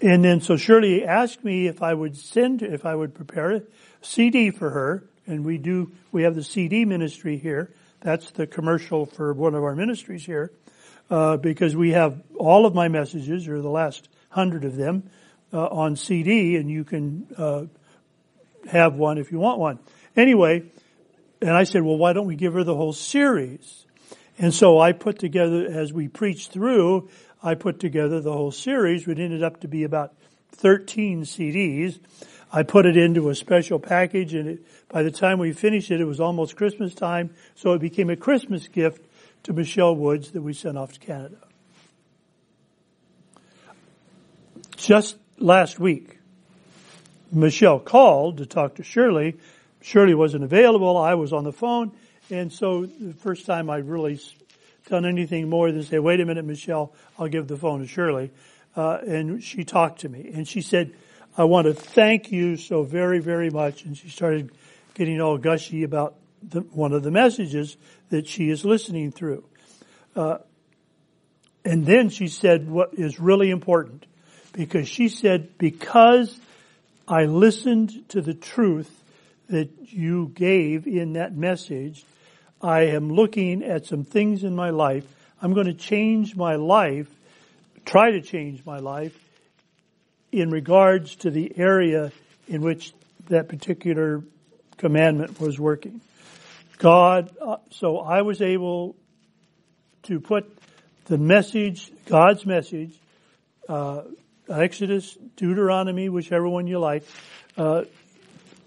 And 0.00 0.24
then 0.24 0.40
so 0.40 0.56
Shirley 0.56 1.04
asked 1.04 1.44
me 1.44 1.66
if 1.66 1.82
I 1.82 1.94
would 1.94 2.16
send, 2.16 2.62
if 2.62 2.84
I 2.84 2.94
would 2.94 3.14
prepare 3.14 3.50
a 3.52 3.62
CD 4.00 4.50
for 4.50 4.70
her 4.70 5.04
and 5.28 5.44
we 5.44 5.58
do, 5.58 5.92
we 6.10 6.24
have 6.24 6.34
the 6.34 6.42
CD 6.42 6.84
ministry 6.84 7.36
here. 7.36 7.70
That's 8.00 8.30
the 8.30 8.46
commercial 8.46 9.06
for 9.06 9.32
one 9.32 9.54
of 9.54 9.62
our 9.62 9.76
ministries 9.76 10.24
here, 10.24 10.50
uh, 11.10 11.36
because 11.36 11.76
we 11.76 11.92
have 11.92 12.22
all 12.36 12.66
of 12.66 12.74
my 12.74 12.88
messages, 12.88 13.46
or 13.46 13.60
the 13.60 13.68
last 13.68 14.08
hundred 14.30 14.64
of 14.64 14.76
them, 14.76 15.10
uh, 15.52 15.66
on 15.66 15.96
CD, 15.96 16.56
and 16.56 16.70
you 16.70 16.84
can 16.84 17.26
uh, 17.36 17.64
have 18.68 18.94
one 18.94 19.18
if 19.18 19.30
you 19.30 19.38
want 19.38 19.58
one. 19.58 19.78
Anyway, 20.16 20.64
and 21.40 21.50
I 21.50 21.64
said, 21.64 21.82
well, 21.82 21.96
why 21.96 22.12
don't 22.12 22.26
we 22.26 22.36
give 22.36 22.54
her 22.54 22.64
the 22.64 22.74
whole 22.74 22.92
series? 22.92 23.86
And 24.38 24.54
so 24.54 24.78
I 24.78 24.92
put 24.92 25.18
together, 25.18 25.66
as 25.66 25.92
we 25.92 26.08
preached 26.08 26.52
through, 26.52 27.08
I 27.42 27.54
put 27.54 27.80
together 27.80 28.20
the 28.20 28.32
whole 28.32 28.50
series, 28.50 29.06
which 29.06 29.18
ended 29.18 29.42
up 29.42 29.60
to 29.60 29.68
be 29.68 29.84
about 29.84 30.14
13 30.52 31.22
CDs. 31.22 31.98
I 32.50 32.62
put 32.62 32.86
it 32.86 32.96
into 32.96 33.28
a 33.28 33.34
special 33.34 33.78
package 33.78 34.34
and 34.34 34.48
it, 34.48 34.66
by 34.88 35.02
the 35.02 35.10
time 35.10 35.38
we 35.38 35.52
finished 35.52 35.90
it, 35.90 36.00
it 36.00 36.04
was 36.04 36.20
almost 36.20 36.56
Christmas 36.56 36.94
time. 36.94 37.34
So 37.54 37.72
it 37.72 37.80
became 37.80 38.08
a 38.10 38.16
Christmas 38.16 38.68
gift 38.68 39.06
to 39.44 39.52
Michelle 39.52 39.94
Woods 39.94 40.30
that 40.32 40.42
we 40.42 40.54
sent 40.54 40.78
off 40.78 40.92
to 40.94 41.00
Canada. 41.00 41.36
Just 44.76 45.16
last 45.38 45.78
week, 45.78 46.18
Michelle 47.30 47.80
called 47.80 48.38
to 48.38 48.46
talk 48.46 48.76
to 48.76 48.82
Shirley. 48.82 49.36
Shirley 49.82 50.14
wasn't 50.14 50.44
available. 50.44 50.96
I 50.96 51.14
was 51.14 51.32
on 51.32 51.44
the 51.44 51.52
phone. 51.52 51.92
And 52.30 52.52
so 52.52 52.86
the 52.86 53.14
first 53.14 53.46
time 53.46 53.68
I'd 53.68 53.86
really 53.86 54.20
done 54.88 55.04
anything 55.04 55.48
more 55.48 55.70
than 55.70 55.82
say, 55.82 55.98
wait 55.98 56.20
a 56.20 56.24
minute, 56.24 56.44
Michelle, 56.44 56.94
I'll 57.18 57.28
give 57.28 57.48
the 57.48 57.56
phone 57.56 57.80
to 57.80 57.86
Shirley. 57.86 58.30
Uh, 58.76 58.98
and 59.06 59.42
she 59.42 59.64
talked 59.64 60.00
to 60.00 60.08
me 60.08 60.30
and 60.32 60.46
she 60.46 60.62
said, 60.62 60.94
I 61.38 61.44
want 61.44 61.68
to 61.68 61.72
thank 61.72 62.32
you 62.32 62.56
so 62.56 62.82
very, 62.82 63.20
very 63.20 63.48
much. 63.48 63.84
And 63.84 63.96
she 63.96 64.08
started 64.08 64.50
getting 64.94 65.20
all 65.20 65.38
gushy 65.38 65.84
about 65.84 66.16
the, 66.42 66.62
one 66.62 66.92
of 66.92 67.04
the 67.04 67.12
messages 67.12 67.76
that 68.10 68.26
she 68.26 68.50
is 68.50 68.64
listening 68.64 69.12
through. 69.12 69.44
Uh, 70.16 70.38
and 71.64 71.86
then 71.86 72.08
she 72.08 72.26
said 72.26 72.68
what 72.68 72.94
is 72.94 73.20
really 73.20 73.50
important 73.50 74.04
because 74.52 74.88
she 74.88 75.08
said, 75.08 75.56
because 75.58 76.36
I 77.06 77.26
listened 77.26 78.08
to 78.08 78.20
the 78.20 78.34
truth 78.34 78.90
that 79.48 79.70
you 79.92 80.32
gave 80.34 80.88
in 80.88 81.12
that 81.12 81.36
message, 81.36 82.04
I 82.60 82.86
am 82.86 83.12
looking 83.12 83.62
at 83.62 83.86
some 83.86 84.02
things 84.02 84.42
in 84.42 84.56
my 84.56 84.70
life. 84.70 85.04
I'm 85.40 85.54
going 85.54 85.66
to 85.66 85.74
change 85.74 86.34
my 86.34 86.56
life, 86.56 87.06
try 87.84 88.10
to 88.10 88.20
change 88.20 88.66
my 88.66 88.80
life 88.80 89.16
in 90.32 90.50
regards 90.50 91.16
to 91.16 91.30
the 91.30 91.52
area 91.56 92.12
in 92.46 92.60
which 92.60 92.92
that 93.28 93.48
particular 93.48 94.22
commandment 94.76 95.40
was 95.40 95.58
working. 95.58 96.00
God, 96.78 97.34
uh, 97.40 97.56
so 97.70 97.98
I 97.98 98.22
was 98.22 98.40
able 98.40 98.96
to 100.04 100.20
put 100.20 100.56
the 101.06 101.18
message, 101.18 101.90
God's 102.06 102.46
message, 102.46 102.94
uh, 103.68 104.02
Exodus, 104.48 105.16
Deuteronomy, 105.36 106.08
whichever 106.08 106.48
one 106.48 106.66
you 106.66 106.78
like, 106.78 107.04
uh, 107.56 107.84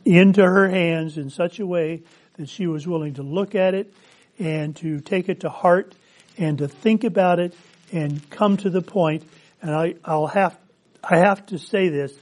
into 0.05 0.43
her 0.43 0.67
hands 0.67 1.17
in 1.17 1.29
such 1.29 1.59
a 1.59 1.65
way 1.65 2.01
that 2.37 2.49
she 2.49 2.67
was 2.67 2.87
willing 2.87 3.15
to 3.15 3.23
look 3.23 3.55
at 3.55 3.73
it 3.73 3.93
and 4.39 4.75
to 4.77 4.99
take 4.99 5.29
it 5.29 5.41
to 5.41 5.49
heart 5.49 5.93
and 6.37 6.57
to 6.57 6.67
think 6.67 7.03
about 7.03 7.39
it 7.39 7.53
and 7.91 8.29
come 8.29 8.57
to 8.57 8.69
the 8.69 8.81
point. 8.81 9.23
And 9.61 9.71
I, 9.71 9.95
I'll 10.03 10.27
have, 10.27 10.57
I 11.03 11.17
have 11.17 11.45
to 11.47 11.57
say 11.57 11.89
this. 11.89 12.13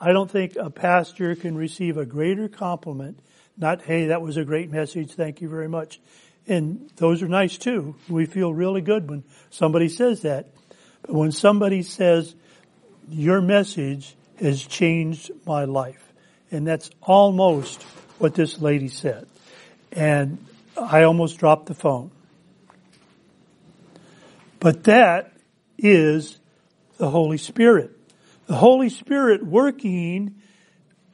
I 0.00 0.12
don't 0.12 0.30
think 0.30 0.56
a 0.56 0.70
pastor 0.70 1.34
can 1.34 1.56
receive 1.56 1.96
a 1.96 2.06
greater 2.06 2.48
compliment. 2.48 3.18
Not, 3.56 3.82
hey, 3.82 4.06
that 4.06 4.22
was 4.22 4.36
a 4.36 4.44
great 4.44 4.70
message. 4.70 5.12
Thank 5.12 5.40
you 5.40 5.48
very 5.48 5.68
much. 5.68 6.00
And 6.46 6.90
those 6.96 7.22
are 7.22 7.28
nice 7.28 7.58
too. 7.58 7.96
We 8.08 8.26
feel 8.26 8.54
really 8.54 8.80
good 8.80 9.08
when 9.10 9.24
somebody 9.50 9.88
says 9.88 10.22
that. 10.22 10.46
But 11.02 11.14
when 11.14 11.32
somebody 11.32 11.82
says, 11.82 12.34
your 13.10 13.40
message 13.40 14.14
has 14.38 14.62
changed 14.62 15.30
my 15.44 15.64
life. 15.64 16.02
And 16.50 16.66
that's 16.66 16.90
almost 17.02 17.82
what 18.18 18.34
this 18.34 18.60
lady 18.60 18.88
said. 18.88 19.26
And 19.92 20.38
I 20.76 21.02
almost 21.02 21.38
dropped 21.38 21.66
the 21.66 21.74
phone. 21.74 22.10
But 24.60 24.84
that 24.84 25.32
is 25.76 26.38
the 26.96 27.10
Holy 27.10 27.38
Spirit. 27.38 27.97
The 28.48 28.56
Holy 28.56 28.88
Spirit 28.88 29.44
working 29.44 30.36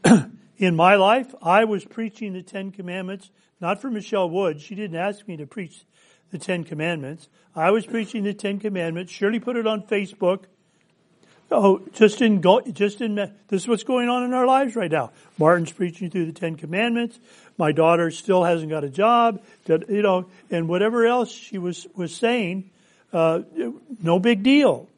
in 0.56 0.76
my 0.76 0.94
life. 0.94 1.34
I 1.42 1.64
was 1.64 1.84
preaching 1.84 2.32
the 2.32 2.44
Ten 2.44 2.70
Commandments, 2.70 3.28
not 3.60 3.82
for 3.82 3.90
Michelle 3.90 4.30
Wood. 4.30 4.60
She 4.60 4.76
didn't 4.76 4.96
ask 4.96 5.26
me 5.26 5.36
to 5.38 5.46
preach 5.46 5.84
the 6.30 6.38
Ten 6.38 6.62
Commandments. 6.62 7.28
I 7.56 7.72
was 7.72 7.86
preaching 7.86 8.22
the 8.22 8.34
Ten 8.34 8.60
Commandments. 8.60 9.10
Shirley 9.10 9.40
put 9.40 9.56
it 9.56 9.66
on 9.66 9.82
Facebook. 9.82 10.44
Oh, 11.50 11.82
just 11.92 12.22
in 12.22 12.40
go, 12.40 12.60
just 12.60 13.00
in 13.00 13.16
this 13.16 13.62
is 13.62 13.66
what's 13.68 13.82
going 13.82 14.08
on 14.08 14.22
in 14.22 14.32
our 14.32 14.46
lives 14.46 14.76
right 14.76 14.90
now. 14.90 15.10
Martin's 15.36 15.72
preaching 15.72 16.10
through 16.10 16.26
the 16.26 16.32
Ten 16.32 16.54
Commandments. 16.54 17.18
My 17.58 17.72
daughter 17.72 18.12
still 18.12 18.44
hasn't 18.44 18.70
got 18.70 18.84
a 18.84 18.88
job, 18.88 19.42
you 19.66 20.02
know, 20.02 20.26
and 20.52 20.68
whatever 20.68 21.04
else 21.04 21.32
she 21.32 21.58
was 21.58 21.84
was 21.96 22.14
saying, 22.14 22.70
uh, 23.12 23.40
no 24.00 24.20
big 24.20 24.44
deal. 24.44 24.88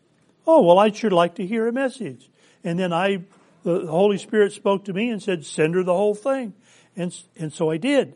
Oh 0.46 0.62
well, 0.62 0.78
I'd 0.78 0.96
sure 0.96 1.10
like 1.10 1.36
to 1.36 1.46
hear 1.46 1.66
a 1.66 1.72
message. 1.72 2.30
And 2.62 2.78
then 2.78 2.92
I, 2.92 3.24
the 3.62 3.86
Holy 3.86 4.18
Spirit 4.18 4.52
spoke 4.52 4.84
to 4.86 4.92
me 4.92 5.10
and 5.10 5.22
said, 5.22 5.44
send 5.44 5.74
her 5.74 5.82
the 5.82 5.94
whole 5.94 6.14
thing, 6.14 6.54
and 6.96 7.16
and 7.36 7.52
so 7.52 7.70
I 7.70 7.76
did. 7.76 8.14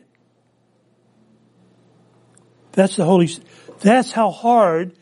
That's 2.73 2.95
the 2.95 3.05
Holy. 3.05 3.29
That's 3.81 4.11
how 4.11 4.31
hard 4.31 4.95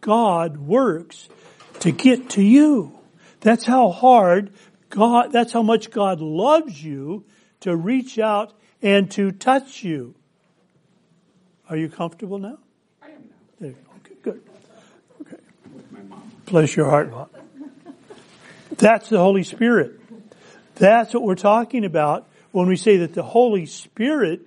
God 0.00 0.56
works 0.56 1.28
to 1.80 1.92
get 1.92 2.30
to 2.30 2.42
you. 2.42 2.98
That's 3.40 3.64
how 3.64 3.90
hard 3.90 4.52
God, 4.88 5.32
that's 5.32 5.52
how 5.52 5.62
much 5.62 5.90
God 5.90 6.20
loves 6.20 6.82
you 6.82 7.24
to 7.60 7.74
reach 7.74 8.18
out 8.18 8.52
and 8.82 9.10
to 9.12 9.32
touch 9.32 9.82
you. 9.82 10.14
Are 11.68 11.76
you 11.76 11.88
comfortable 11.88 12.38
now? 12.38 12.58
I 13.00 13.06
am 13.06 13.30
now. 13.58 13.68
Okay, 13.68 14.14
good. 14.22 14.42
Okay. 15.22 15.36
With 15.74 15.90
my 15.92 16.02
mom. 16.02 16.30
Bless 16.52 16.76
your 16.76 16.90
heart. 16.90 17.10
That's 18.76 19.08
the 19.08 19.16
Holy 19.16 19.42
Spirit. 19.42 19.98
That's 20.74 21.14
what 21.14 21.22
we're 21.22 21.34
talking 21.34 21.86
about 21.86 22.28
when 22.50 22.68
we 22.68 22.76
say 22.76 22.98
that 22.98 23.14
the 23.14 23.22
Holy 23.22 23.64
Spirit 23.64 24.42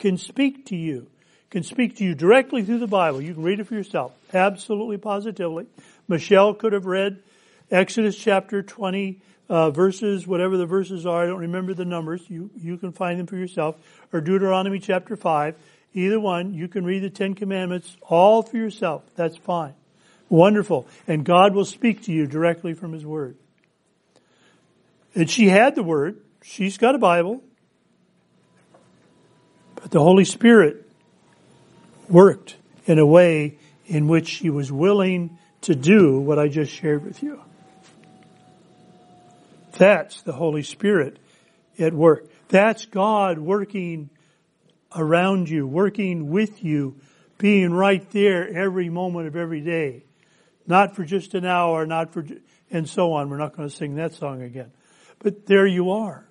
can 0.00 0.18
speak 0.18 0.66
to 0.66 0.76
you, 0.76 1.06
can 1.50 1.62
speak 1.62 1.98
to 1.98 2.04
you 2.04 2.16
directly 2.16 2.64
through 2.64 2.80
the 2.80 2.88
Bible. 2.88 3.22
You 3.22 3.32
can 3.32 3.44
read 3.44 3.60
it 3.60 3.68
for 3.68 3.76
yourself. 3.76 4.10
Absolutely, 4.34 4.96
positively. 4.96 5.66
Michelle 6.08 6.52
could 6.52 6.72
have 6.72 6.86
read 6.86 7.22
Exodus 7.70 8.16
chapter 8.16 8.64
20, 8.64 9.20
uh, 9.48 9.70
verses, 9.70 10.26
whatever 10.26 10.56
the 10.56 10.66
verses 10.66 11.06
are. 11.06 11.22
I 11.22 11.26
don't 11.26 11.38
remember 11.38 11.74
the 11.74 11.84
numbers. 11.84 12.28
You, 12.28 12.50
you 12.56 12.76
can 12.76 12.90
find 12.90 13.20
them 13.20 13.28
for 13.28 13.36
yourself. 13.36 13.76
Or 14.12 14.20
Deuteronomy 14.20 14.80
chapter 14.80 15.14
5. 15.14 15.54
Either 15.94 16.18
one. 16.18 16.54
You 16.54 16.66
can 16.66 16.84
read 16.84 17.04
the 17.04 17.10
Ten 17.10 17.36
Commandments 17.36 17.96
all 18.02 18.42
for 18.42 18.56
yourself. 18.56 19.04
That's 19.14 19.36
fine. 19.36 19.74
Wonderful. 20.30 20.86
And 21.06 21.24
God 21.24 21.54
will 21.54 21.66
speak 21.66 22.04
to 22.04 22.12
you 22.12 22.26
directly 22.26 22.72
from 22.72 22.92
His 22.94 23.04
Word. 23.04 23.36
And 25.14 25.28
she 25.28 25.48
had 25.48 25.74
the 25.74 25.82
Word. 25.82 26.20
She's 26.42 26.78
got 26.78 26.94
a 26.94 26.98
Bible. 26.98 27.42
But 29.74 29.90
the 29.90 30.00
Holy 30.00 30.24
Spirit 30.24 30.86
worked 32.08 32.56
in 32.86 32.98
a 32.98 33.06
way 33.06 33.58
in 33.86 34.08
which 34.08 34.28
she 34.28 34.50
was 34.50 34.70
willing 34.70 35.36
to 35.62 35.74
do 35.74 36.20
what 36.20 36.38
I 36.38 36.48
just 36.48 36.72
shared 36.72 37.04
with 37.04 37.22
you. 37.22 37.40
That's 39.72 40.22
the 40.22 40.32
Holy 40.32 40.62
Spirit 40.62 41.18
at 41.78 41.92
work. 41.92 42.26
That's 42.48 42.86
God 42.86 43.38
working 43.38 44.10
around 44.94 45.48
you, 45.48 45.66
working 45.66 46.30
with 46.30 46.62
you, 46.62 46.96
being 47.38 47.72
right 47.72 48.08
there 48.10 48.48
every 48.48 48.90
moment 48.90 49.26
of 49.26 49.36
every 49.36 49.60
day. 49.60 50.04
Not 50.70 50.94
for 50.94 51.04
just 51.04 51.34
an 51.34 51.44
hour, 51.44 51.84
not 51.84 52.12
for, 52.12 52.24
and 52.70 52.88
so 52.88 53.14
on. 53.14 53.28
We're 53.28 53.38
not 53.38 53.56
going 53.56 53.68
to 53.68 53.74
sing 53.74 53.96
that 53.96 54.14
song 54.14 54.40
again. 54.40 54.70
But 55.18 55.44
there 55.44 55.66
you 55.66 55.90
are. 55.90 56.24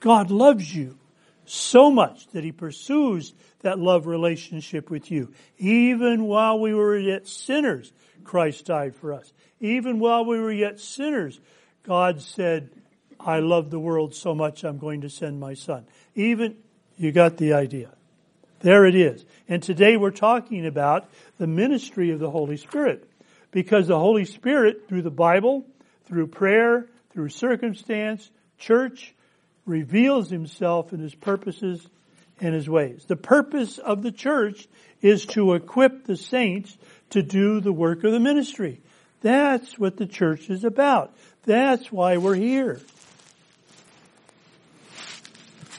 God 0.00 0.32
loves 0.32 0.74
you 0.74 0.98
so 1.44 1.88
much 1.88 2.26
that 2.32 2.42
He 2.42 2.50
pursues 2.50 3.32
that 3.60 3.78
love 3.78 4.08
relationship 4.08 4.90
with 4.90 5.12
you. 5.12 5.32
Even 5.58 6.24
while 6.24 6.58
we 6.58 6.74
were 6.74 6.98
yet 6.98 7.28
sinners, 7.28 7.92
Christ 8.24 8.66
died 8.66 8.96
for 8.96 9.12
us. 9.12 9.32
Even 9.60 10.00
while 10.00 10.24
we 10.24 10.40
were 10.40 10.52
yet 10.52 10.80
sinners, 10.80 11.40
God 11.84 12.20
said, 12.20 12.70
I 13.20 13.38
love 13.38 13.70
the 13.70 13.78
world 13.78 14.12
so 14.12 14.34
much 14.34 14.64
I'm 14.64 14.78
going 14.78 15.02
to 15.02 15.08
send 15.08 15.38
my 15.38 15.54
son. 15.54 15.86
Even, 16.16 16.56
you 16.96 17.12
got 17.12 17.36
the 17.36 17.52
idea. 17.52 17.94
There 18.58 18.86
it 18.86 18.96
is. 18.96 19.24
And 19.48 19.62
today 19.62 19.96
we're 19.96 20.10
talking 20.10 20.66
about 20.66 21.08
the 21.38 21.46
ministry 21.46 22.10
of 22.10 22.18
the 22.18 22.30
Holy 22.30 22.56
Spirit. 22.56 23.07
Because 23.50 23.86
the 23.86 23.98
Holy 23.98 24.24
Spirit, 24.24 24.88
through 24.88 25.02
the 25.02 25.10
Bible, 25.10 25.64
through 26.06 26.28
prayer, 26.28 26.86
through 27.12 27.30
circumstance, 27.30 28.30
church, 28.58 29.14
reveals 29.66 30.30
himself 30.30 30.92
in 30.92 31.00
his 31.00 31.14
purposes 31.14 31.86
and 32.40 32.54
his 32.54 32.68
ways. 32.68 33.04
The 33.06 33.16
purpose 33.16 33.78
of 33.78 34.02
the 34.02 34.12
church 34.12 34.66
is 35.00 35.26
to 35.26 35.54
equip 35.54 36.04
the 36.04 36.16
saints 36.16 36.76
to 37.10 37.22
do 37.22 37.60
the 37.60 37.72
work 37.72 38.04
of 38.04 38.12
the 38.12 38.20
ministry. 38.20 38.80
That's 39.20 39.78
what 39.78 39.96
the 39.96 40.06
church 40.06 40.48
is 40.48 40.64
about. 40.64 41.14
That's 41.44 41.90
why 41.90 42.18
we're 42.18 42.34
here. 42.34 42.80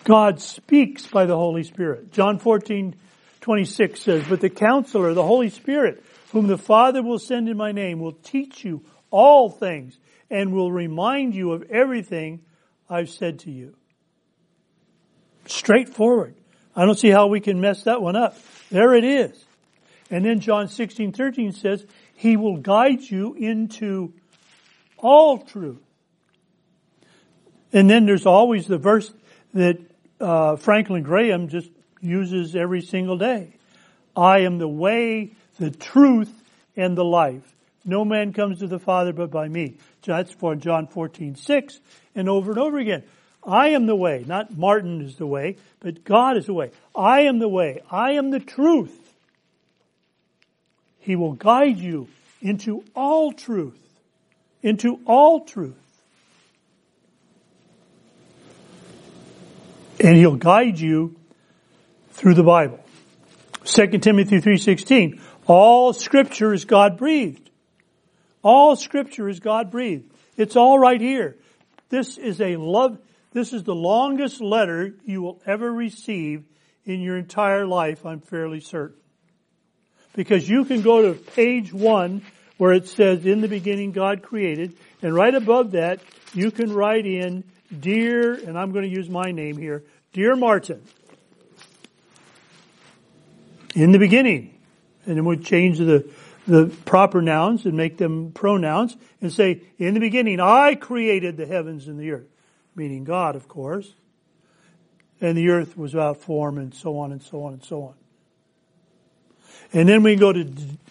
God 0.04 0.42
speaks 0.42 1.06
by 1.08 1.26
the 1.26 1.36
Holy 1.36 1.64
Spirit. 1.64 2.12
John 2.12 2.40
14, 2.40 2.96
26 3.42 4.02
says, 4.02 4.24
But 4.28 4.42
the 4.42 4.50
counselor, 4.50 5.14
the 5.14 5.24
Holy 5.24 5.50
Spirit, 5.50 6.04
whom 6.32 6.48
the 6.48 6.58
Father 6.58 7.02
will 7.02 7.20
send 7.20 7.50
in 7.50 7.58
my 7.58 7.72
name, 7.72 8.00
will 8.00 8.14
teach 8.14 8.64
you 8.64 8.84
all 9.12 9.50
things 9.50 9.98
and 10.30 10.54
will 10.54 10.72
remind 10.72 11.34
you 11.34 11.52
of 11.52 11.64
everything 11.72 12.42
I've 12.90 13.10
said 13.10 13.40
to 13.40 13.52
you. 13.52 13.76
Straightforward. 15.46 16.36
I 16.76 16.86
don't 16.86 16.98
see 16.98 17.10
how 17.10 17.28
we 17.28 17.40
can 17.40 17.60
mess 17.60 17.84
that 17.84 18.02
one 18.02 18.16
up. 18.16 18.38
There 18.70 18.94
it 18.94 19.04
is. 19.04 19.46
And 20.12 20.26
then 20.26 20.40
John 20.40 20.68
16, 20.68 21.12
13 21.12 21.52
says, 21.54 21.86
He 22.16 22.38
will 22.38 22.58
guide 22.58 23.02
you 23.02 23.34
into 23.34 24.14
all 24.98 25.40
truth. 25.40 25.82
And 27.72 27.90
then 27.90 28.06
there's 28.06 28.26
always 28.26 28.68
the 28.68 28.78
verse 28.78 29.12
that 29.54 29.80
uh, 30.20 30.56
Franklin 30.56 31.04
Graham 31.04 31.48
just 31.48 31.70
uses 32.02 32.56
every 32.56 32.82
single 32.82 33.18
day. 33.18 33.56
I 34.16 34.40
am 34.40 34.58
the 34.58 34.68
way, 34.68 35.34
the 35.60 35.72
truth, 35.72 36.34
and 36.76 36.98
the 36.98 37.04
life. 37.04 37.44
No 37.86 38.06
man 38.06 38.34
comes 38.34 38.60
to 38.60 38.68
the 38.68 38.80
Father 38.80 39.14
but 39.14 39.32
by 39.32 39.48
me. 39.48 39.76
That's 40.04 40.32
for 40.32 40.56
John 40.56 40.88
14, 40.88 41.36
6, 41.36 41.80
and 42.16 42.30
over 42.30 42.52
and 42.52 42.60
over 42.60 42.78
again. 42.78 43.04
I 43.44 43.70
am 43.70 43.86
the 43.86 43.96
way, 43.96 44.24
not 44.28 44.58
Martin 44.58 45.02
is 45.02 45.16
the 45.16 45.28
way, 45.28 45.58
but 45.80 46.04
God 46.04 46.38
is 46.38 46.48
the 46.48 46.54
way. 46.54 46.72
I 46.96 47.22
am 47.22 47.40
the 47.40 47.48
way. 47.48 47.82
I 47.90 48.14
am 48.14 48.32
the 48.32 48.40
truth. 48.40 48.96
He 51.00 51.16
will 51.16 51.34
guide 51.34 51.78
you 51.78 52.08
into 52.42 52.84
all 52.96 53.32
truth. 53.32 53.78
Into 54.62 55.00
all 55.06 55.46
truth. 55.46 55.76
And 60.02 60.18
he'll 60.18 60.36
guide 60.36 60.80
you 60.80 61.16
through 62.12 62.34
the 62.36 62.44
Bible. 62.44 62.80
2 63.66 63.88
Timothy 64.00 64.42
3.16, 64.42 65.20
all 65.50 65.94
scripture 65.94 66.54
is 66.54 66.66
God 66.66 66.96
breathed. 66.96 67.50
All 68.44 68.76
scripture 68.76 69.28
is 69.28 69.40
God 69.40 69.72
breathed. 69.72 70.12
It's 70.38 70.56
all 70.56 70.78
right 70.78 71.02
here. 71.02 71.38
This 71.90 72.20
is 72.20 72.40
a 72.40 72.56
love, 72.56 73.00
this 73.34 73.52
is 73.52 73.64
the 73.64 73.74
longest 73.74 74.42
letter 74.42 74.94
you 75.06 75.24
will 75.24 75.42
ever 75.48 75.72
receive 75.74 76.44
in 76.86 77.02
your 77.02 77.18
entire 77.18 77.66
life, 77.66 78.06
I'm 78.06 78.22
fairly 78.22 78.60
certain. 78.60 78.98
Because 80.14 80.48
you 80.48 80.66
can 80.66 80.82
go 80.82 81.02
to 81.02 81.20
page 81.20 81.74
one 81.74 82.22
where 82.58 82.74
it 82.74 82.88
says, 82.88 83.26
in 83.26 83.42
the 83.42 83.48
beginning 83.48 83.92
God 83.92 84.22
created, 84.22 84.76
and 85.02 85.16
right 85.16 85.34
above 85.34 85.72
that, 85.72 86.00
you 86.34 86.52
can 86.52 86.72
write 86.72 87.08
in, 87.08 87.44
dear, 87.78 88.34
and 88.34 88.58
I'm 88.58 88.72
going 88.72 88.88
to 88.88 88.96
use 88.96 89.10
my 89.10 89.32
name 89.32 89.58
here, 89.58 89.84
dear 90.14 90.36
Martin. 90.36 90.84
In 93.74 93.92
the 93.92 94.00
beginning. 94.00 94.59
And 95.10 95.18
then 95.18 95.26
we 95.26 95.38
change 95.38 95.80
the, 95.80 96.08
the 96.48 96.68
proper 96.86 97.20
nouns 97.20 97.66
and 97.66 97.76
make 97.76 97.98
them 97.98 98.32
pronouns 98.32 98.96
and 99.22 99.34
say, 99.34 99.64
in 99.80 99.96
the 99.96 100.00
beginning, 100.00 100.40
I 100.40 100.76
created 100.76 101.36
the 101.36 101.48
heavens 101.48 101.88
and 101.88 102.00
the 102.00 102.12
earth. 102.12 102.28
Meaning 102.76 103.06
God, 103.06 103.36
of 103.36 103.48
course. 103.48 103.92
And 105.20 105.36
the 105.36 105.50
earth 105.50 105.76
was 105.76 105.96
without 105.96 106.18
form 106.18 106.60
and 106.60 106.76
so 106.76 107.00
on 107.00 107.12
and 107.12 107.24
so 107.24 107.44
on 107.44 107.54
and 107.54 107.64
so 107.64 107.84
on. 107.86 107.94
And 109.74 109.90
then 109.90 110.04
we 110.04 110.16
go 110.16 110.32
to 110.32 110.48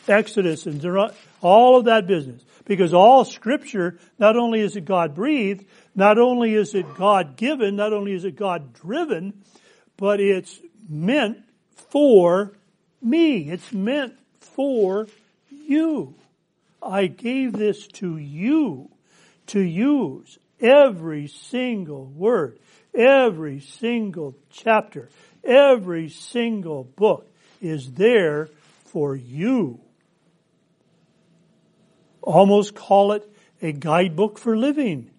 Exodus 0.09 0.67
and 0.67 0.85
all 1.41 1.79
of 1.79 1.85
that 1.85 2.09
business. 2.09 2.43
Because 2.65 2.93
all 2.93 3.25
scripture, 3.25 4.01
not 4.19 4.37
only 4.37 4.61
is 4.61 4.75
it 4.75 4.85
God 4.85 5.15
breathed, 5.15 5.65
not 5.95 6.19
only 6.19 6.55
is 6.55 6.75
it 6.75 6.97
God 6.97 7.37
given, 7.37 7.77
not 7.77 7.93
only 7.93 8.15
is 8.15 8.25
it 8.25 8.35
God 8.35 8.75
driven, 8.75 9.45
but 9.97 10.19
it's 10.19 10.61
meant 10.89 11.39
for 11.91 12.58
me. 13.03 13.51
It's 13.51 13.73
meant 13.73 14.15
for 14.41 15.07
you. 15.51 16.15
I 16.83 17.07
gave 17.07 17.53
this 17.53 17.87
to 17.87 18.17
you 18.17 18.91
to 19.49 19.61
use 19.61 20.39
every 20.61 21.27
single 21.29 22.07
word, 22.07 22.59
every 22.95 23.61
single 23.61 24.35
chapter, 24.51 25.09
every 25.45 26.09
single 26.09 26.85
book 26.85 27.27
is 27.61 27.93
there 27.93 28.49
for 28.87 29.17
you. 29.17 29.81
Almost 32.23 32.75
call 32.75 33.13
it 33.13 33.29
a 33.63 33.73
guidebook 33.73 34.39
for 34.39 34.57
living. 34.57 35.11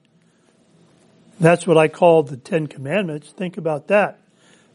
That's 1.39 1.65
what 1.65 1.77
I 1.77 1.87
call 1.87 2.23
the 2.23 2.37
Ten 2.37 2.67
Commandments. 2.67 3.31
Think 3.31 3.57
about 3.57 3.87
that. 3.87 4.19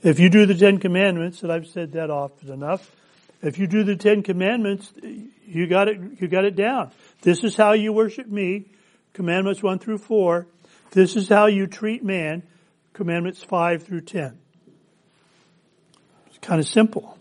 If 0.04 0.20
you 0.20 0.28
do 0.28 0.44
the 0.44 0.54
Ten 0.54 0.80
Commandments, 0.80 1.42
and 1.42 1.50
I've 1.50 1.66
said 1.66 1.92
that 1.92 2.10
often 2.10 2.52
enough, 2.52 2.94
if 3.40 3.58
you 3.58 3.66
do 3.66 3.84
the 3.84 3.96
Ten 3.96 4.22
Commandments, 4.22 4.92
you 5.46 5.66
got 5.66 5.88
it, 5.88 5.98
you 6.20 6.28
got 6.28 6.44
it 6.44 6.54
down. 6.54 6.90
This 7.22 7.42
is 7.42 7.56
how 7.56 7.72
you 7.72 7.90
worship 7.90 8.26
me, 8.26 8.66
Commandments 9.14 9.62
1 9.62 9.78
through 9.78 9.96
4. 9.96 10.46
This 10.90 11.16
is 11.16 11.26
how 11.26 11.46
you 11.46 11.66
treat 11.66 12.04
man, 12.04 12.42
Commandments 12.92 13.42
5 13.42 13.84
through 13.84 14.02
10. 14.02 14.38
It's 16.26 16.38
kind 16.42 16.60
of 16.60 16.68
simple. 16.68 17.16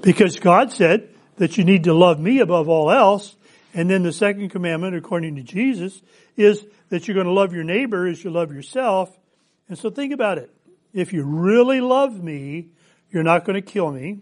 Because 0.00 0.38
God 0.38 0.72
said 0.72 1.10
that 1.36 1.58
you 1.58 1.64
need 1.64 1.84
to 1.84 1.92
love 1.92 2.18
me 2.18 2.40
above 2.40 2.70
all 2.70 2.90
else. 2.90 3.36
And 3.74 3.90
then 3.90 4.02
the 4.02 4.14
second 4.14 4.48
commandment, 4.48 4.96
according 4.96 5.36
to 5.36 5.42
Jesus, 5.42 6.00
is 6.38 6.64
that 6.88 7.06
you're 7.06 7.14
going 7.14 7.26
to 7.26 7.32
love 7.34 7.52
your 7.52 7.64
neighbor 7.64 8.06
as 8.06 8.24
you 8.24 8.30
love 8.30 8.50
yourself. 8.50 9.14
And 9.68 9.76
so 9.76 9.90
think 9.90 10.14
about 10.14 10.38
it. 10.38 10.50
If 10.92 11.12
you 11.12 11.24
really 11.24 11.80
love 11.80 12.22
me, 12.22 12.68
you're 13.10 13.22
not 13.22 13.44
going 13.44 13.60
to 13.60 13.62
kill 13.62 13.90
me. 13.90 14.20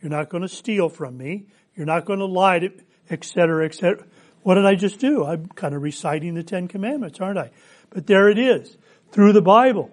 You're 0.00 0.10
not 0.10 0.28
going 0.28 0.42
to 0.42 0.48
steal 0.48 0.88
from 0.88 1.16
me. 1.16 1.46
You're 1.74 1.86
not 1.86 2.04
going 2.04 2.18
to 2.18 2.26
lie 2.26 2.58
to, 2.60 2.72
etc., 3.10 3.66
etc. 3.66 4.04
What 4.42 4.54
did 4.54 4.66
I 4.66 4.74
just 4.74 4.98
do? 4.98 5.24
I'm 5.24 5.46
kind 5.48 5.74
of 5.74 5.82
reciting 5.82 6.34
the 6.34 6.42
Ten 6.42 6.68
Commandments, 6.68 7.20
aren't 7.20 7.38
I? 7.38 7.50
But 7.90 8.06
there 8.06 8.28
it 8.28 8.38
is. 8.38 8.76
Through 9.12 9.32
the 9.32 9.42
Bible. 9.42 9.90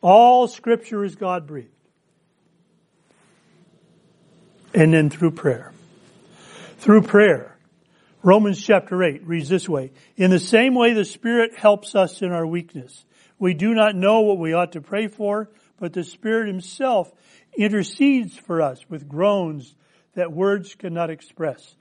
All 0.00 0.48
scripture 0.48 1.04
is 1.04 1.14
God 1.14 1.46
breathed 1.46 1.70
and 4.74 4.92
then 4.92 5.08
through 5.08 5.30
prayer. 5.30 5.72
Through 6.78 7.02
prayer. 7.02 7.56
Romans 8.22 8.62
chapter 8.62 9.02
8 9.02 9.26
reads 9.26 9.48
this 9.48 9.68
way. 9.68 9.92
In 10.16 10.30
the 10.30 10.40
same 10.40 10.74
way 10.74 10.92
the 10.92 11.04
Spirit 11.04 11.56
helps 11.56 11.94
us 11.94 12.22
in 12.22 12.32
our 12.32 12.46
weakness. 12.46 13.04
We 13.38 13.54
do 13.54 13.74
not 13.74 13.94
know 13.94 14.20
what 14.20 14.38
we 14.38 14.52
ought 14.52 14.72
to 14.72 14.80
pray 14.80 15.08
for, 15.08 15.50
but 15.78 15.92
the 15.92 16.04
Spirit 16.04 16.48
Himself 16.48 17.12
intercedes 17.56 18.36
for 18.36 18.62
us 18.62 18.84
with 18.88 19.08
groans 19.08 19.74
that 20.14 20.32
words 20.32 20.74
cannot 20.74 21.10
express. 21.10 21.74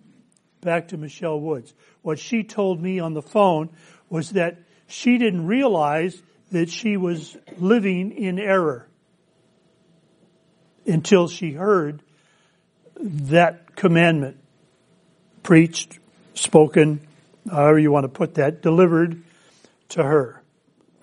Back 0.61 0.89
to 0.89 0.97
Michelle 0.97 1.39
Woods. 1.39 1.73
What 2.01 2.19
she 2.19 2.43
told 2.43 2.81
me 2.81 2.99
on 2.99 3.13
the 3.13 3.21
phone 3.21 3.69
was 4.09 4.31
that 4.31 4.59
she 4.87 5.17
didn't 5.17 5.45
realize 5.47 6.21
that 6.51 6.69
she 6.69 6.97
was 6.97 7.35
living 7.57 8.11
in 8.11 8.39
error 8.39 8.87
until 10.85 11.27
she 11.27 11.51
heard 11.51 12.01
that 12.95 13.75
commandment 13.75 14.37
preached, 15.41 15.99
spoken, 16.33 17.01
however 17.49 17.79
you 17.79 17.91
want 17.91 18.03
to 18.03 18.09
put 18.09 18.35
that, 18.35 18.61
delivered 18.61 19.23
to 19.89 20.03
her. 20.03 20.42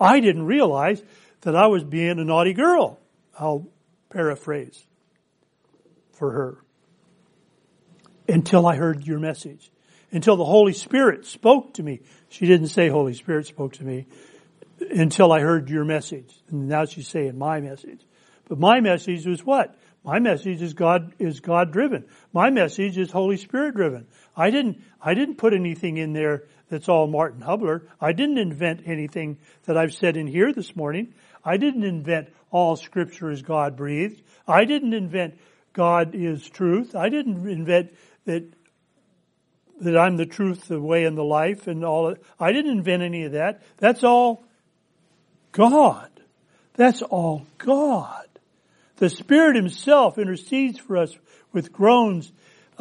I 0.01 0.19
didn't 0.19 0.45
realize 0.47 1.01
that 1.41 1.55
I 1.55 1.67
was 1.67 1.83
being 1.83 2.19
a 2.19 2.25
naughty 2.25 2.53
girl. 2.53 2.99
I'll 3.37 3.67
paraphrase 4.09 4.83
for 6.13 6.31
her. 6.31 6.57
Until 8.27 8.65
I 8.65 8.75
heard 8.75 9.05
your 9.05 9.19
message. 9.19 9.71
Until 10.11 10.35
the 10.35 10.45
Holy 10.45 10.73
Spirit 10.73 11.25
spoke 11.25 11.75
to 11.75 11.83
me. 11.83 12.01
She 12.29 12.47
didn't 12.47 12.67
say 12.67 12.89
Holy 12.89 13.13
Spirit 13.13 13.45
spoke 13.45 13.73
to 13.73 13.83
me 13.83 14.07
until 14.89 15.31
I 15.31 15.41
heard 15.41 15.69
your 15.69 15.85
message. 15.85 16.33
And 16.49 16.67
now 16.67 16.85
she's 16.85 17.07
saying 17.07 17.37
my 17.37 17.59
message. 17.59 18.01
But 18.47 18.59
my 18.59 18.79
message 18.79 19.25
was 19.25 19.45
what? 19.45 19.75
My 20.03 20.19
message 20.19 20.61
is 20.61 20.73
God 20.73 21.13
is 21.19 21.39
God 21.39 21.71
driven. 21.71 22.05
My 22.33 22.49
message 22.49 22.97
is 22.97 23.11
Holy 23.11 23.37
Spirit 23.37 23.75
driven. 23.75 24.07
I 24.35 24.49
didn't 24.49 24.81
I 24.99 25.13
didn't 25.13 25.35
put 25.35 25.53
anything 25.53 25.97
in 25.97 26.13
there 26.13 26.45
that's 26.71 26.87
all 26.87 27.05
Martin 27.05 27.41
Hubler. 27.41 27.83
I 27.99 28.13
didn't 28.13 28.37
invent 28.37 28.83
anything 28.85 29.37
that 29.65 29.77
I've 29.77 29.93
said 29.93 30.15
in 30.15 30.25
here 30.25 30.53
this 30.53 30.73
morning. 30.73 31.13
I 31.43 31.57
didn't 31.57 31.83
invent 31.83 32.29
all 32.49 32.77
scripture 32.77 33.29
is 33.29 33.41
God 33.41 33.75
breathed. 33.75 34.21
I 34.47 34.63
didn't 34.63 34.93
invent 34.93 35.37
God 35.73 36.15
is 36.15 36.49
truth. 36.49 36.95
I 36.95 37.09
didn't 37.09 37.47
invent 37.47 37.93
that 38.25 38.45
that 39.81 39.97
I'm 39.97 40.15
the 40.15 40.25
truth, 40.25 40.67
the 40.67 40.79
way, 40.79 41.03
and 41.03 41.17
the 41.17 41.23
life, 41.23 41.67
and 41.67 41.83
all. 41.83 42.15
I 42.39 42.53
didn't 42.53 42.71
invent 42.71 43.03
any 43.03 43.25
of 43.25 43.33
that. 43.33 43.63
That's 43.77 44.03
all 44.03 44.45
God. 45.51 46.09
That's 46.75 47.01
all 47.01 47.47
God. 47.57 48.27
The 48.95 49.09
Spirit 49.09 49.57
Himself 49.57 50.17
intercedes 50.17 50.79
for 50.79 50.95
us 50.95 51.17
with 51.51 51.73
groans 51.73 52.31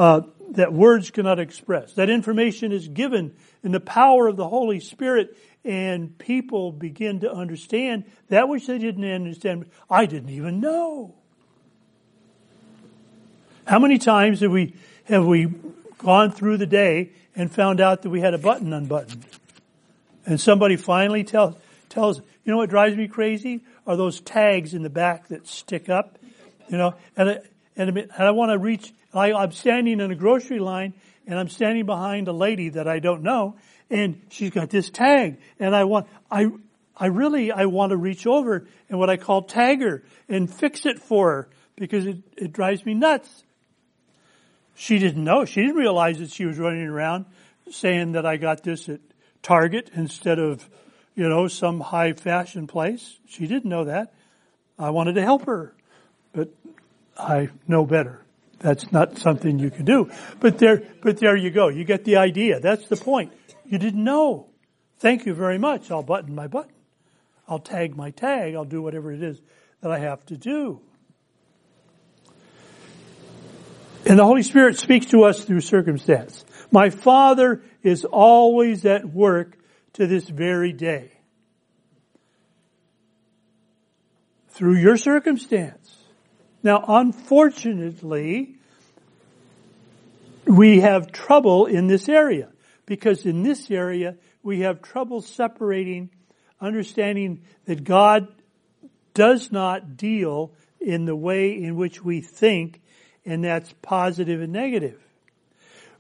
uh, 0.00 0.22
that 0.52 0.72
words 0.72 1.10
cannot 1.10 1.38
express. 1.38 1.92
That 1.92 2.08
information 2.08 2.72
is 2.72 2.88
given 2.88 3.34
in 3.62 3.70
the 3.70 3.80
power 3.80 4.28
of 4.28 4.36
the 4.36 4.48
Holy 4.48 4.80
Spirit, 4.80 5.36
and 5.62 6.16
people 6.16 6.72
begin 6.72 7.20
to 7.20 7.30
understand 7.30 8.04
that 8.30 8.48
which 8.48 8.66
they 8.66 8.78
didn't 8.78 9.04
understand. 9.04 9.66
I 9.90 10.06
didn't 10.06 10.30
even 10.30 10.58
know. 10.58 11.14
How 13.66 13.78
many 13.78 13.98
times 13.98 14.40
have 14.40 14.50
we 14.50 14.74
have 15.04 15.26
we 15.26 15.52
gone 15.98 16.32
through 16.32 16.56
the 16.56 16.66
day 16.66 17.10
and 17.36 17.52
found 17.52 17.78
out 17.82 18.00
that 18.00 18.08
we 18.08 18.22
had 18.22 18.32
a 18.32 18.38
button 18.38 18.72
unbuttoned, 18.72 19.26
and 20.24 20.40
somebody 20.40 20.76
finally 20.76 21.24
tells 21.24 21.56
tells 21.90 22.20
you 22.44 22.52
know 22.52 22.56
what 22.56 22.70
drives 22.70 22.96
me 22.96 23.06
crazy 23.06 23.60
are 23.86 23.98
those 23.98 24.22
tags 24.22 24.72
in 24.72 24.82
the 24.82 24.88
back 24.88 25.28
that 25.28 25.46
stick 25.46 25.90
up, 25.90 26.18
you 26.70 26.78
know, 26.78 26.94
and 27.18 27.28
I, 27.28 27.38
and, 27.80 28.12
I 28.18 28.30
want 28.30 28.50
to 28.52 28.58
reach, 28.58 28.92
I, 29.14 29.32
I'm 29.32 29.52
standing 29.52 30.00
in 30.00 30.10
a 30.10 30.14
grocery 30.14 30.58
line 30.58 30.94
and 31.26 31.38
I'm 31.38 31.48
standing 31.48 31.86
behind 31.86 32.28
a 32.28 32.32
lady 32.32 32.70
that 32.70 32.88
I 32.88 32.98
don't 32.98 33.22
know 33.22 33.56
and 33.88 34.20
she's 34.28 34.50
got 34.50 34.70
this 34.70 34.90
tag 34.90 35.38
and 35.58 35.74
I 35.74 35.84
want, 35.84 36.06
I, 36.30 36.48
I 36.96 37.06
really, 37.06 37.50
I 37.50 37.66
want 37.66 37.90
to 37.90 37.96
reach 37.96 38.26
over 38.26 38.66
and 38.88 38.98
what 38.98 39.10
I 39.10 39.16
call 39.16 39.42
tag 39.42 39.80
her 39.80 40.02
and 40.28 40.52
fix 40.52 40.86
it 40.86 40.98
for 40.98 41.30
her 41.30 41.48
because 41.76 42.06
it, 42.06 42.18
it 42.36 42.52
drives 42.52 42.84
me 42.84 42.94
nuts. 42.94 43.44
She 44.74 44.98
didn't 44.98 45.24
know. 45.24 45.44
She 45.44 45.60
didn't 45.60 45.76
realize 45.76 46.18
that 46.18 46.30
she 46.30 46.46
was 46.46 46.58
running 46.58 46.86
around 46.86 47.26
saying 47.70 48.12
that 48.12 48.26
I 48.26 48.36
got 48.36 48.62
this 48.62 48.88
at 48.88 49.00
Target 49.42 49.90
instead 49.94 50.38
of 50.38 50.68
you 51.14 51.28
know, 51.28 51.48
some 51.48 51.80
high 51.80 52.12
fashion 52.12 52.66
place. 52.66 53.18
She 53.28 53.46
didn't 53.46 53.68
know 53.68 53.84
that. 53.84 54.14
I 54.78 54.88
wanted 54.90 55.16
to 55.16 55.22
help 55.22 55.44
her, 55.44 55.74
but 56.32 56.48
I 57.20 57.50
know 57.68 57.85
better. 57.85 58.24
That's 58.59 58.90
not 58.92 59.18
something 59.18 59.59
you 59.59 59.70
can 59.70 59.85
do. 59.85 60.11
But 60.38 60.59
there, 60.59 60.83
but 61.02 61.18
there 61.18 61.37
you 61.37 61.50
go. 61.50 61.68
You 61.68 61.85
get 61.85 62.04
the 62.04 62.16
idea. 62.16 62.61
That's 62.61 62.87
the 62.88 62.96
point. 62.96 63.33
You 63.64 63.78
didn't 63.78 64.04
know. 64.04 64.48
Thank 64.98 65.26
you 65.26 65.35
very 65.35 65.59
much. 65.59 65.90
I'll 65.90 66.02
button 66.02 66.35
my 66.35 66.46
button. 66.46 66.72
I'll 67.48 67.59
tag 67.59 67.96
my 67.96 68.11
tag. 68.11 68.54
I'll 68.54 68.64
do 68.64 68.83
whatever 68.83 69.12
it 69.12 69.22
is 69.22 69.40
that 69.80 69.90
I 69.90 69.98
have 69.98 70.24
to 70.26 70.37
do. 70.37 70.80
And 74.06 74.18
the 74.18 74.24
Holy 74.24 74.42
Spirit 74.42 74.78
speaks 74.78 75.06
to 75.06 75.24
us 75.24 75.44
through 75.44 75.61
circumstance. 75.61 76.44
My 76.70 76.90
Father 76.90 77.62
is 77.83 78.04
always 78.04 78.85
at 78.85 79.09
work 79.09 79.56
to 79.94 80.06
this 80.06 80.28
very 80.28 80.72
day. 80.72 81.12
Through 84.50 84.76
your 84.76 84.96
circumstance. 84.96 85.99
Now, 86.62 86.84
unfortunately, 86.86 88.56
we 90.46 90.80
have 90.80 91.12
trouble 91.12 91.66
in 91.66 91.86
this 91.86 92.08
area 92.08 92.48
because 92.86 93.24
in 93.24 93.42
this 93.42 93.70
area 93.70 94.16
we 94.42 94.60
have 94.60 94.82
trouble 94.82 95.22
separating, 95.22 96.10
understanding 96.60 97.42
that 97.66 97.84
God 97.84 98.28
does 99.14 99.52
not 99.52 99.96
deal 99.96 100.52
in 100.80 101.04
the 101.04 101.16
way 101.16 101.52
in 101.62 101.76
which 101.76 102.02
we 102.02 102.20
think, 102.20 102.80
and 103.24 103.44
that's 103.44 103.72
positive 103.82 104.40
and 104.40 104.52
negative. 104.52 105.00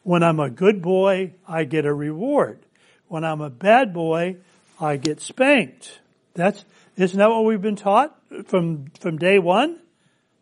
When 0.02 0.22
I'm 0.22 0.40
a 0.40 0.50
good 0.50 0.80
boy, 0.80 1.34
I 1.46 1.64
get 1.64 1.84
a 1.84 1.92
reward. 1.92 2.60
When 3.08 3.24
I'm 3.24 3.40
a 3.40 3.50
bad 3.50 3.92
boy, 3.92 4.36
I 4.80 4.96
get 4.96 5.20
spanked. 5.20 6.00
That's, 6.34 6.64
isn't 6.96 7.18
that 7.18 7.28
what 7.28 7.44
we've 7.44 7.60
been 7.60 7.76
taught 7.76 8.16
from, 8.46 8.86
from 9.00 9.18
day 9.18 9.38
one? 9.38 9.78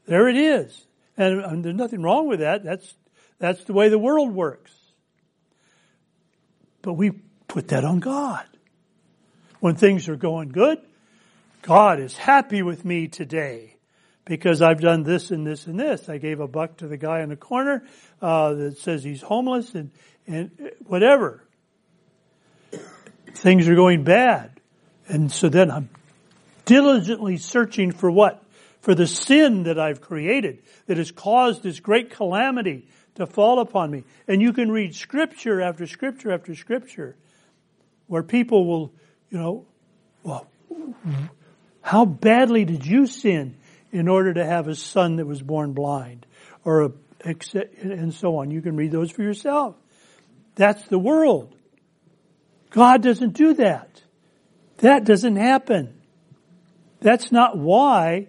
There 0.08 0.26
it 0.28 0.36
is. 0.36 0.86
And, 1.18 1.40
and 1.44 1.64
there's 1.64 1.76
nothing 1.76 2.02
wrong 2.02 2.28
with 2.28 2.40
that. 2.40 2.64
That's, 2.64 2.94
that's 3.38 3.62
the 3.64 3.74
way 3.74 3.90
the 3.90 3.98
world 3.98 4.32
works. 4.32 4.72
But 6.80 6.94
we 6.94 7.12
put 7.46 7.68
that 7.68 7.84
on 7.84 8.00
God. 8.00 8.46
When 9.60 9.74
things 9.74 10.08
are 10.08 10.16
going 10.16 10.48
good, 10.48 10.78
God 11.62 12.00
is 12.00 12.16
happy 12.16 12.62
with 12.62 12.84
me 12.84 13.08
today 13.08 13.76
because 14.24 14.62
I've 14.62 14.80
done 14.80 15.02
this 15.02 15.30
and 15.30 15.46
this 15.46 15.66
and 15.66 15.78
this. 15.78 16.08
I 16.08 16.18
gave 16.18 16.40
a 16.40 16.48
buck 16.48 16.78
to 16.78 16.86
the 16.86 16.96
guy 16.96 17.20
in 17.20 17.28
the 17.28 17.36
corner 17.36 17.84
uh, 18.22 18.54
that 18.54 18.78
says 18.78 19.04
he's 19.04 19.20
homeless 19.20 19.74
and, 19.74 19.90
and 20.26 20.70
whatever. 20.86 21.42
Things 23.34 23.68
are 23.68 23.74
going 23.74 24.04
bad. 24.04 24.52
And 25.08 25.30
so 25.30 25.48
then 25.48 25.70
I'm 25.70 25.90
diligently 26.64 27.36
searching 27.36 27.92
for 27.92 28.10
what? 28.10 28.42
For 28.80 28.94
the 28.94 29.06
sin 29.06 29.64
that 29.64 29.78
I've 29.78 30.00
created 30.00 30.62
that 30.86 30.96
has 30.96 31.10
caused 31.10 31.62
this 31.62 31.80
great 31.80 32.10
calamity 32.10 32.86
to 33.16 33.26
fall 33.26 33.60
upon 33.60 33.90
me. 33.90 34.04
And 34.26 34.40
you 34.40 34.52
can 34.52 34.70
read 34.70 34.94
scripture 34.94 35.60
after 35.60 35.86
scripture 35.86 36.32
after 36.32 36.54
scripture 36.54 37.16
where 38.06 38.22
people 38.22 38.66
will, 38.66 38.92
you 39.30 39.38
know, 39.38 39.66
well, 40.22 40.46
how 41.82 42.04
badly 42.04 42.64
did 42.64 42.86
you 42.86 43.06
sin 43.06 43.56
in 43.92 44.08
order 44.08 44.34
to 44.34 44.44
have 44.44 44.68
a 44.68 44.74
son 44.74 45.16
that 45.16 45.26
was 45.26 45.42
born 45.42 45.72
blind 45.72 46.26
or 46.64 46.84
a, 46.84 46.92
and 47.24 48.14
so 48.14 48.36
on. 48.36 48.50
You 48.50 48.62
can 48.62 48.76
read 48.76 48.92
those 48.92 49.10
for 49.10 49.22
yourself. 49.22 49.74
That's 50.54 50.86
the 50.88 50.98
world. 50.98 51.54
God 52.70 53.02
doesn't 53.02 53.34
do 53.34 53.54
that. 53.54 54.02
That 54.78 55.04
doesn't 55.04 55.36
happen. 55.36 55.94
That's 57.00 57.32
not 57.32 57.56
why 57.56 58.28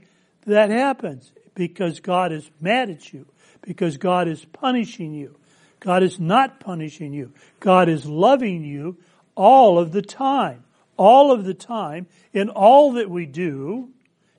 that 0.49 0.69
happens. 0.69 1.31
Because 1.55 1.99
God 1.99 2.31
is 2.31 2.49
mad 2.61 2.89
at 2.89 3.11
you. 3.11 3.25
Because 3.61 3.97
God 3.97 4.27
is 4.27 4.45
punishing 4.45 5.13
you. 5.13 5.35
God 5.79 6.03
is 6.03 6.19
not 6.19 6.59
punishing 6.59 7.13
you. 7.13 7.33
God 7.59 7.89
is 7.89 8.05
loving 8.05 8.63
you 8.63 8.97
all 9.35 9.79
of 9.79 9.91
the 9.91 10.01
time. 10.01 10.63
All 10.97 11.31
of 11.31 11.45
the 11.45 11.53
time. 11.53 12.07
In 12.33 12.49
all 12.49 12.93
that 12.93 13.09
we 13.09 13.25
do, 13.25 13.89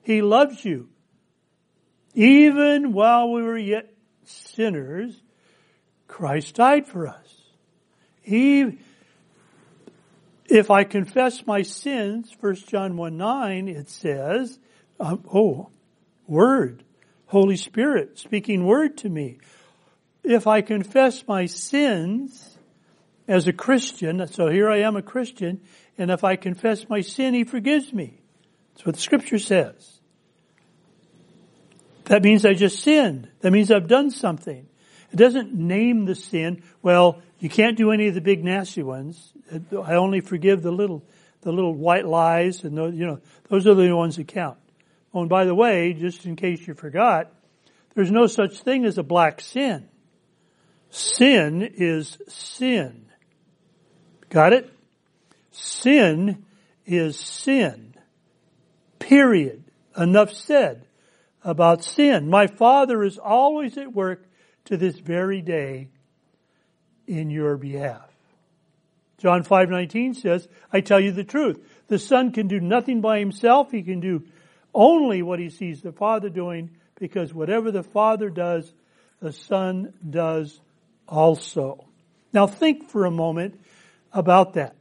He 0.01 0.21
loves 0.21 0.63
you. 0.63 0.89
Even 2.13 2.93
while 2.93 3.31
we 3.31 3.41
were 3.41 3.57
yet 3.57 3.91
sinners, 4.25 5.21
Christ 6.07 6.55
died 6.55 6.87
for 6.87 7.07
us. 7.07 7.41
He, 8.21 8.77
if 10.47 10.69
I 10.69 10.83
confess 10.83 11.45
my 11.47 11.61
sins, 11.61 12.35
1 12.39 12.55
John 12.67 12.97
1 12.97 13.17
9, 13.17 13.67
it 13.67 13.89
says, 13.89 14.59
um, 14.99 15.23
oh, 15.33 15.69
word, 16.31 16.83
Holy 17.27 17.57
Spirit 17.57 18.17
speaking 18.17 18.65
word 18.65 18.97
to 18.99 19.09
me. 19.09 19.37
If 20.23 20.47
I 20.47 20.61
confess 20.61 21.27
my 21.27 21.45
sins 21.45 22.57
as 23.27 23.47
a 23.47 23.53
Christian, 23.53 24.25
so 24.27 24.49
here 24.49 24.69
I 24.69 24.79
am 24.79 24.95
a 24.95 25.01
Christian, 25.01 25.61
and 25.97 26.09
if 26.09 26.23
I 26.23 26.37
confess 26.37 26.89
my 26.89 27.01
sin, 27.01 27.33
He 27.33 27.43
forgives 27.43 27.91
me. 27.93 28.21
That's 28.73 28.85
what 28.85 28.95
the 28.95 29.01
scripture 29.01 29.39
says. 29.39 29.99
That 32.05 32.23
means 32.23 32.45
I 32.45 32.53
just 32.53 32.81
sinned. 32.81 33.29
That 33.41 33.51
means 33.51 33.71
I've 33.71 33.87
done 33.87 34.09
something. 34.09 34.67
It 35.11 35.17
doesn't 35.17 35.53
name 35.53 36.05
the 36.05 36.15
sin. 36.15 36.63
Well, 36.81 37.21
you 37.39 37.49
can't 37.49 37.77
do 37.77 37.91
any 37.91 38.07
of 38.07 38.15
the 38.15 38.21
big 38.21 38.43
nasty 38.43 38.83
ones. 38.83 39.33
I 39.51 39.95
only 39.95 40.21
forgive 40.21 40.61
the 40.61 40.71
little, 40.71 41.03
the 41.41 41.51
little 41.51 41.73
white 41.73 42.05
lies 42.05 42.63
and 42.63 42.77
those, 42.77 42.95
you 42.95 43.05
know, 43.05 43.19
those 43.49 43.67
are 43.67 43.73
the 43.73 43.91
ones 43.95 44.15
that 44.15 44.27
count. 44.27 44.57
Oh, 45.13 45.21
and 45.21 45.29
by 45.29 45.45
the 45.45 45.55
way, 45.55 45.93
just 45.93 46.25
in 46.25 46.35
case 46.35 46.65
you 46.67 46.73
forgot, 46.73 47.31
there's 47.95 48.11
no 48.11 48.27
such 48.27 48.61
thing 48.61 48.85
as 48.85 48.97
a 48.97 49.03
black 49.03 49.41
sin. 49.41 49.89
Sin 50.89 51.61
is 51.61 52.17
sin. 52.27 53.05
Got 54.29 54.53
it? 54.53 54.71
Sin 55.51 56.45
is 56.85 57.19
sin. 57.19 57.93
Period. 58.99 59.63
Enough 59.97 60.33
said 60.33 60.87
about 61.43 61.83
sin. 61.83 62.29
My 62.29 62.47
Father 62.47 63.03
is 63.03 63.17
always 63.17 63.77
at 63.77 63.93
work 63.93 64.25
to 64.65 64.77
this 64.77 64.99
very 64.99 65.41
day 65.41 65.89
in 67.07 67.29
your 67.29 67.57
behalf. 67.57 68.07
John 69.17 69.43
5:19 69.43 70.13
says, 70.13 70.47
"I 70.71 70.81
tell 70.81 70.99
you 70.99 71.11
the 71.11 71.23
truth. 71.23 71.59
The 71.87 71.99
Son 71.99 72.31
can 72.31 72.47
do 72.47 72.59
nothing 72.59 73.01
by 73.01 73.19
himself. 73.19 73.71
He 73.71 73.83
can 73.83 73.99
do 73.99 74.23
only 74.73 75.21
what 75.21 75.39
he 75.39 75.49
sees 75.49 75.81
the 75.81 75.91
Father 75.91 76.29
doing 76.29 76.71
because 76.99 77.33
whatever 77.33 77.71
the 77.71 77.83
Father 77.83 78.29
does, 78.29 78.73
the 79.21 79.31
Son 79.31 79.93
does 80.07 80.59
also." 81.07 81.85
Now 82.33 82.47
think 82.47 82.89
for 82.89 83.05
a 83.05 83.11
moment 83.11 83.59
about 84.13 84.53
that. 84.53 84.75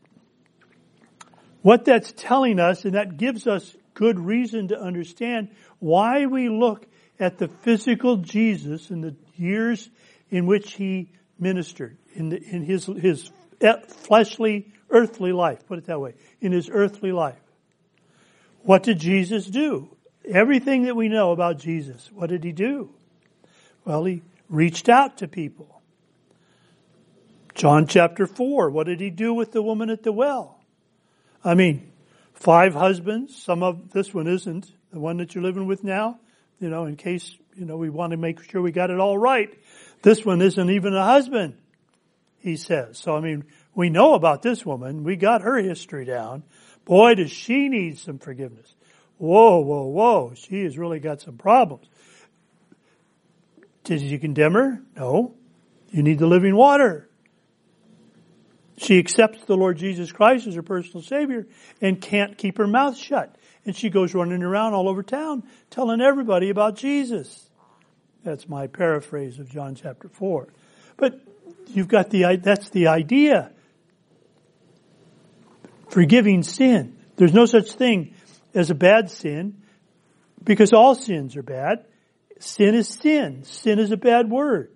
What 1.62 1.84
that's 1.84 2.12
telling 2.16 2.58
us, 2.58 2.84
and 2.84 2.94
that 2.94 3.16
gives 3.16 3.46
us 3.46 3.76
good 3.94 4.18
reason 4.18 4.68
to 4.68 4.80
understand 4.80 5.50
why 5.78 6.26
we 6.26 6.48
look 6.48 6.86
at 7.18 7.38
the 7.38 7.48
physical 7.48 8.16
Jesus 8.16 8.90
in 8.90 9.02
the 9.02 9.14
years 9.36 9.90
in 10.30 10.46
which 10.46 10.72
he 10.72 11.10
ministered, 11.38 11.96
in, 12.14 12.30
the, 12.30 12.42
in 12.42 12.62
his, 12.62 12.86
his 12.86 13.30
fleshly, 13.88 14.72
earthly 14.88 15.32
life, 15.32 15.66
put 15.66 15.78
it 15.78 15.86
that 15.86 16.00
way, 16.00 16.14
in 16.40 16.52
his 16.52 16.70
earthly 16.72 17.12
life. 17.12 17.38
What 18.62 18.82
did 18.82 18.98
Jesus 18.98 19.46
do? 19.46 19.96
Everything 20.24 20.84
that 20.84 20.96
we 20.96 21.08
know 21.08 21.32
about 21.32 21.58
Jesus, 21.58 22.10
what 22.12 22.28
did 22.28 22.44
he 22.44 22.52
do? 22.52 22.90
Well, 23.84 24.04
he 24.04 24.22
reached 24.48 24.88
out 24.88 25.18
to 25.18 25.28
people. 25.28 25.80
John 27.54 27.86
chapter 27.86 28.26
4, 28.26 28.70
what 28.70 28.86
did 28.86 29.00
he 29.00 29.10
do 29.10 29.34
with 29.34 29.52
the 29.52 29.62
woman 29.62 29.90
at 29.90 30.02
the 30.02 30.12
well? 30.12 30.60
I 31.44 31.54
mean, 31.54 31.90
five 32.34 32.74
husbands, 32.74 33.36
some 33.36 33.62
of 33.62 33.90
this 33.90 34.14
one 34.14 34.26
isn't, 34.26 34.70
the 34.92 35.00
one 35.00 35.18
that 35.18 35.34
you're 35.34 35.44
living 35.44 35.66
with 35.66 35.84
now, 35.84 36.18
you 36.58 36.68
know, 36.68 36.84
in 36.84 36.96
case, 36.96 37.36
you 37.56 37.64
know, 37.64 37.76
we 37.76 37.90
want 37.90 38.12
to 38.12 38.16
make 38.16 38.42
sure 38.42 38.60
we 38.60 38.72
got 38.72 38.90
it 38.90 39.00
all 39.00 39.16
right. 39.16 39.50
This 40.02 40.24
one 40.24 40.42
isn't 40.42 40.70
even 40.70 40.94
a 40.94 41.04
husband, 41.04 41.56
he 42.38 42.56
says. 42.56 42.98
So, 42.98 43.16
I 43.16 43.20
mean, 43.20 43.44
we 43.74 43.88
know 43.88 44.14
about 44.14 44.42
this 44.42 44.64
woman. 44.66 45.04
We 45.04 45.16
got 45.16 45.42
her 45.42 45.56
history 45.56 46.04
down. 46.04 46.42
Boy, 46.90 47.14
does 47.14 47.30
she 47.30 47.68
need 47.68 47.98
some 47.98 48.18
forgiveness. 48.18 48.74
Whoa, 49.16 49.60
whoa, 49.60 49.84
whoa. 49.84 50.32
She 50.34 50.64
has 50.64 50.76
really 50.76 50.98
got 50.98 51.20
some 51.20 51.38
problems. 51.38 51.88
Did 53.84 54.00
you 54.00 54.18
condemn 54.18 54.54
her? 54.54 54.82
No. 54.96 55.36
You 55.92 56.02
need 56.02 56.18
the 56.18 56.26
living 56.26 56.56
water. 56.56 57.08
She 58.76 58.98
accepts 58.98 59.44
the 59.44 59.54
Lord 59.54 59.78
Jesus 59.78 60.10
Christ 60.10 60.48
as 60.48 60.56
her 60.56 60.64
personal 60.64 61.04
Savior 61.04 61.46
and 61.80 62.00
can't 62.00 62.36
keep 62.36 62.58
her 62.58 62.66
mouth 62.66 62.96
shut. 62.96 63.36
And 63.64 63.76
she 63.76 63.88
goes 63.88 64.12
running 64.12 64.42
around 64.42 64.74
all 64.74 64.88
over 64.88 65.04
town 65.04 65.44
telling 65.70 66.00
everybody 66.00 66.50
about 66.50 66.74
Jesus. 66.74 67.50
That's 68.24 68.48
my 68.48 68.66
paraphrase 68.66 69.38
of 69.38 69.48
John 69.48 69.76
chapter 69.76 70.08
4. 70.08 70.48
But 70.96 71.20
you've 71.68 71.86
got 71.86 72.10
the, 72.10 72.34
that's 72.42 72.70
the 72.70 72.88
idea. 72.88 73.52
Forgiving 75.90 76.42
sin. 76.42 76.96
There's 77.16 77.34
no 77.34 77.46
such 77.46 77.72
thing 77.72 78.14
as 78.54 78.70
a 78.70 78.74
bad 78.74 79.10
sin 79.10 79.62
because 80.42 80.72
all 80.72 80.94
sins 80.94 81.36
are 81.36 81.42
bad. 81.42 81.84
Sin 82.38 82.74
is 82.74 82.88
sin. 82.88 83.44
Sin 83.44 83.78
is 83.78 83.90
a 83.90 83.96
bad 83.96 84.30
word. 84.30 84.70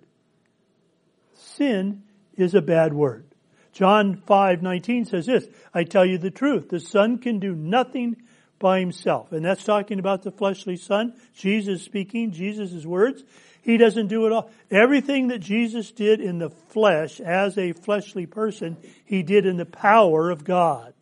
Sin 1.33 2.03
is 2.35 2.53
a 2.53 2.61
bad 2.61 2.93
word. 2.93 3.25
John 3.71 4.21
5:19 4.27 5.07
says 5.07 5.25
this, 5.25 5.47
I 5.73 5.83
tell 5.83 6.05
you 6.05 6.17
the 6.17 6.31
truth, 6.31 6.69
the 6.69 6.79
son 6.79 7.17
can 7.17 7.39
do 7.39 7.53
nothing 7.53 8.15
by 8.59 8.79
himself. 8.79 9.31
And 9.31 9.43
that's 9.43 9.63
talking 9.63 9.99
about 9.99 10.23
the 10.23 10.31
fleshly 10.31 10.77
son. 10.77 11.13
Jesus 11.35 11.83
speaking, 11.83 12.31
Jesus' 12.31 12.85
words. 12.85 13.23
He 13.61 13.77
doesn't 13.77 14.07
do 14.07 14.25
it 14.25 14.31
all. 14.31 14.49
Everything 14.71 15.29
that 15.29 15.39
Jesus 15.39 15.91
did 15.91 16.21
in 16.21 16.37
the 16.37 16.49
flesh 16.49 17.19
as 17.19 17.57
a 17.57 17.73
fleshly 17.73 18.25
person, 18.25 18.77
he 19.05 19.23
did 19.23 19.45
in 19.45 19.57
the 19.57 19.65
power 19.65 20.29
of 20.29 20.43
God. 20.43 20.93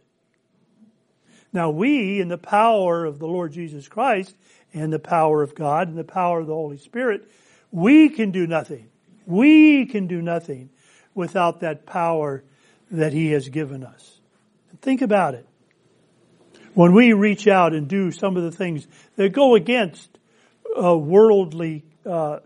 Now 1.53 1.69
we, 1.69 2.19
in 2.19 2.27
the 2.27 2.37
power 2.37 3.05
of 3.05 3.19
the 3.19 3.27
Lord 3.27 3.53
Jesus 3.53 3.87
Christ, 3.87 4.35
and 4.73 4.91
the 4.91 4.99
power 4.99 5.43
of 5.43 5.53
God, 5.53 5.87
and 5.87 5.97
the 5.97 6.03
power 6.03 6.39
of 6.39 6.47
the 6.47 6.53
Holy 6.53 6.79
Spirit, 6.79 7.29
we 7.71 8.09
can 8.09 8.31
do 8.31 8.47
nothing. 8.47 8.89
We 9.27 9.85
can 9.85 10.07
do 10.07 10.21
nothing 10.21 10.71
without 11.13 11.59
that 11.59 11.85
power 11.85 12.43
that 12.89 13.13
He 13.13 13.31
has 13.31 13.49
given 13.49 13.83
us. 13.83 14.19
Think 14.81 15.01
about 15.01 15.35
it. 15.35 15.47
When 16.73 16.93
we 16.93 17.13
reach 17.13 17.47
out 17.47 17.73
and 17.73 17.87
do 17.87 18.11
some 18.11 18.35
of 18.35 18.43
the 18.43 18.51
things 18.51 18.87
that 19.15 19.29
go 19.31 19.53
against 19.53 20.09
a 20.75 20.97
worldly, 20.97 21.83
uh, 22.03 22.39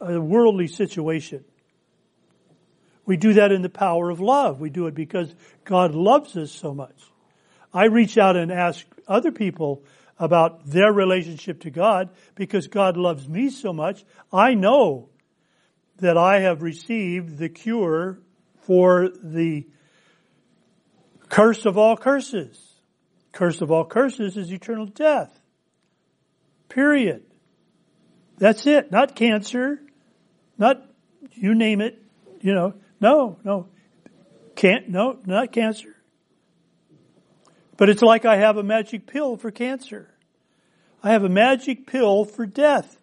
a 0.00 0.18
worldly 0.18 0.68
situation, 0.68 1.44
we 3.04 3.18
do 3.18 3.34
that 3.34 3.52
in 3.52 3.60
the 3.60 3.68
power 3.68 4.08
of 4.10 4.20
love. 4.20 4.58
We 4.58 4.70
do 4.70 4.86
it 4.86 4.94
because 4.94 5.34
God 5.64 5.94
loves 5.94 6.34
us 6.36 6.50
so 6.50 6.72
much. 6.72 6.94
I 7.78 7.84
reach 7.84 8.18
out 8.18 8.34
and 8.34 8.50
ask 8.50 8.84
other 9.06 9.30
people 9.30 9.84
about 10.18 10.66
their 10.66 10.92
relationship 10.92 11.60
to 11.60 11.70
God 11.70 12.10
because 12.34 12.66
God 12.66 12.96
loves 12.96 13.28
me 13.28 13.50
so 13.50 13.72
much. 13.72 14.04
I 14.32 14.54
know 14.54 15.10
that 15.98 16.16
I 16.16 16.40
have 16.40 16.60
received 16.60 17.38
the 17.38 17.48
cure 17.48 18.18
for 18.62 19.10
the 19.22 19.68
curse 21.28 21.66
of 21.66 21.78
all 21.78 21.96
curses. 21.96 22.60
Curse 23.30 23.60
of 23.60 23.70
all 23.70 23.84
curses 23.84 24.36
is 24.36 24.52
eternal 24.52 24.86
death. 24.86 25.40
Period. 26.68 27.22
That's 28.38 28.66
it. 28.66 28.90
Not 28.90 29.14
cancer. 29.14 29.80
Not, 30.58 30.84
you 31.30 31.54
name 31.54 31.80
it. 31.80 32.02
You 32.40 32.54
know, 32.54 32.74
no, 33.00 33.38
no. 33.44 33.68
Can't, 34.56 34.88
no, 34.88 35.20
not 35.24 35.52
cancer. 35.52 35.94
But 37.78 37.88
it's 37.88 38.02
like 38.02 38.26
I 38.26 38.36
have 38.36 38.58
a 38.58 38.62
magic 38.62 39.06
pill 39.06 39.38
for 39.38 39.50
cancer. 39.50 40.12
I 41.02 41.12
have 41.12 41.24
a 41.24 41.28
magic 41.30 41.86
pill 41.86 42.26
for 42.26 42.44
death. 42.44 42.98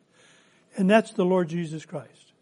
And 0.75 0.89
that's 0.89 1.13
the 1.13 1.25
Lord 1.25 1.47
Jesus 1.47 1.85
Christ. 1.85 2.33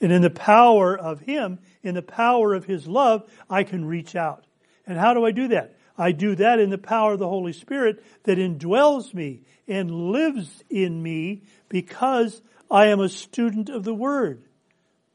And 0.00 0.10
in 0.10 0.22
the 0.22 0.30
power 0.30 0.98
of 0.98 1.20
Him, 1.20 1.58
in 1.82 1.94
the 1.94 2.02
power 2.02 2.54
of 2.54 2.64
His 2.64 2.88
love, 2.88 3.30
I 3.48 3.62
can 3.62 3.84
reach 3.84 4.16
out. 4.16 4.46
And 4.86 4.98
how 4.98 5.12
do 5.12 5.24
I 5.24 5.30
do 5.30 5.48
that? 5.48 5.76
I 5.98 6.12
do 6.12 6.34
that 6.36 6.58
in 6.58 6.70
the 6.70 6.78
power 6.78 7.12
of 7.12 7.18
the 7.18 7.28
Holy 7.28 7.52
Spirit 7.52 8.02
that 8.24 8.38
indwells 8.38 9.12
me 9.12 9.42
and 9.68 9.90
lives 9.90 10.64
in 10.70 11.02
me 11.02 11.42
because 11.68 12.40
I 12.70 12.86
am 12.86 13.00
a 13.00 13.10
student 13.10 13.68
of 13.68 13.84
the 13.84 13.92
Word. 13.92 14.42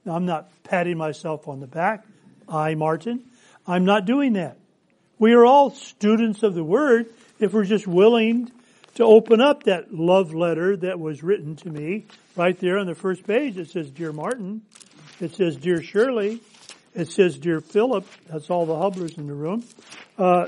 Now, 0.05 0.15
I'm 0.15 0.27
not 0.27 0.51
patting 0.63 0.99
myself 0.99 1.47
on 1.47 1.59
the 1.59 1.67
back. 1.67 2.05
I, 2.47 2.75
Martin, 2.75 3.25
I'm 3.65 3.85
not 3.85 4.05
doing 4.05 4.33
that. 4.33 4.59
We 5.17 5.33
are 5.33 5.45
all 5.45 5.71
students 5.71 6.43
of 6.43 6.55
the 6.55 6.63
Word 6.63 7.07
if 7.39 7.53
we're 7.53 7.63
just 7.63 7.87
willing 7.87 8.51
to 8.95 9.03
open 9.03 9.41
up 9.41 9.63
that 9.63 9.93
love 9.93 10.33
letter 10.33 10.75
that 10.77 10.99
was 10.99 11.23
written 11.23 11.55
to 11.57 11.69
me 11.69 12.05
right 12.35 12.57
there 12.59 12.77
on 12.77 12.85
the 12.85 12.95
first 12.95 13.25
page. 13.25 13.57
It 13.57 13.69
says, 13.69 13.91
Dear 13.91 14.11
Martin. 14.11 14.61
It 15.21 15.33
says, 15.35 15.55
Dear 15.55 15.81
Shirley. 15.81 16.41
It 16.93 17.09
says, 17.09 17.37
Dear 17.37 17.61
Philip. 17.61 18.05
That's 18.29 18.49
all 18.49 18.65
the 18.65 18.73
Hubblers 18.73 19.17
in 19.17 19.27
the 19.27 19.33
room. 19.33 19.63
Uh, 20.17 20.47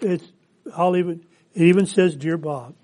it's, 0.00 0.24
I'll 0.76 0.96
even, 0.96 1.24
it 1.54 1.62
even 1.62 1.86
says, 1.86 2.14
Dear 2.14 2.36
Bob. 2.36 2.74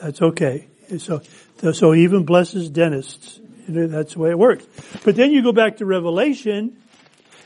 That's 0.00 0.20
okay. 0.20 0.66
So, 0.98 1.22
so 1.72 1.94
even 1.94 2.24
blesses 2.24 2.68
dentists. 2.68 3.40
That's 3.68 4.14
the 4.14 4.18
way 4.18 4.30
it 4.30 4.38
works. 4.38 4.66
But 5.04 5.16
then 5.16 5.30
you 5.30 5.42
go 5.42 5.52
back 5.52 5.78
to 5.78 5.86
Revelation, 5.86 6.76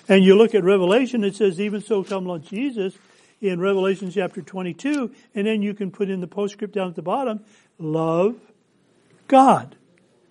and 0.08 0.24
you 0.24 0.36
look 0.36 0.54
at 0.54 0.64
Revelation, 0.64 1.24
it 1.24 1.36
says, 1.36 1.60
even 1.60 1.82
so 1.82 2.02
come 2.02 2.24
Lord 2.24 2.44
Jesus 2.44 2.94
in 3.40 3.60
Revelation 3.60 4.10
chapter 4.10 4.42
22, 4.42 5.12
and 5.34 5.46
then 5.46 5.62
you 5.62 5.74
can 5.74 5.90
put 5.90 6.10
in 6.10 6.20
the 6.20 6.26
postscript 6.26 6.74
down 6.74 6.88
at 6.88 6.96
the 6.96 7.02
bottom, 7.02 7.40
love 7.78 8.36
God. 9.28 9.76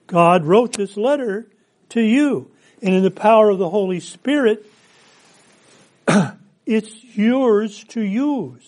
God 0.07 0.45
wrote 0.45 0.73
this 0.73 0.97
letter 0.97 1.47
to 1.89 2.01
you. 2.01 2.51
And 2.81 2.93
in 2.93 3.03
the 3.03 3.11
power 3.11 3.49
of 3.49 3.57
the 3.57 3.69
Holy 3.69 3.99
Spirit, 3.99 4.65
it's 6.65 7.03
yours 7.15 7.83
to 7.85 8.01
use. 8.01 8.63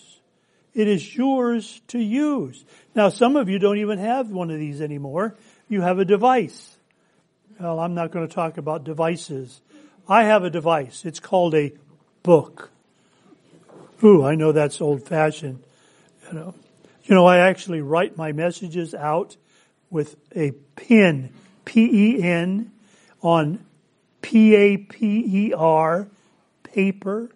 It 0.74 0.88
is 0.88 1.16
yours 1.16 1.80
to 1.88 1.98
use. 1.98 2.64
Now 2.94 3.08
some 3.08 3.36
of 3.36 3.48
you 3.48 3.58
don't 3.58 3.78
even 3.78 3.98
have 3.98 4.30
one 4.30 4.50
of 4.50 4.58
these 4.58 4.80
anymore. 4.80 5.36
You 5.68 5.80
have 5.82 5.98
a 5.98 6.04
device. 6.04 6.76
Well, 7.58 7.78
I'm 7.78 7.94
not 7.94 8.10
going 8.10 8.26
to 8.26 8.34
talk 8.34 8.56
about 8.56 8.84
devices. 8.84 9.60
I 10.10 10.24
have 10.24 10.42
a 10.42 10.50
device. 10.50 11.04
It's 11.04 11.20
called 11.20 11.54
a 11.54 11.72
book. 12.24 12.72
Ooh, 14.02 14.24
I 14.24 14.34
know 14.34 14.50
that's 14.50 14.80
old 14.80 15.06
fashioned. 15.06 15.62
You 16.26 16.34
know, 16.34 16.54
you 17.04 17.14
know, 17.14 17.26
I 17.26 17.38
actually 17.38 17.80
write 17.80 18.16
my 18.16 18.32
messages 18.32 18.92
out 18.92 19.36
with 19.88 20.16
a 20.34 20.50
pen, 20.74 21.32
P-E-N, 21.64 22.72
on 23.22 23.64
P-A-P-E-R, 24.22 26.08
paper. 26.64 27.30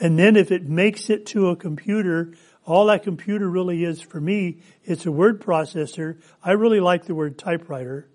And 0.00 0.18
then 0.18 0.36
if 0.36 0.50
it 0.50 0.68
makes 0.68 1.10
it 1.10 1.26
to 1.26 1.48
a 1.48 1.56
computer, 1.56 2.34
all 2.66 2.86
that 2.86 3.04
computer 3.04 3.48
really 3.48 3.84
is 3.84 4.00
for 4.00 4.20
me, 4.20 4.58
it's 4.84 5.06
a 5.06 5.12
word 5.12 5.40
processor. 5.40 6.16
I 6.42 6.52
really 6.52 6.80
like 6.80 7.04
the 7.04 7.14
word 7.14 7.38
typewriter. 7.38 8.08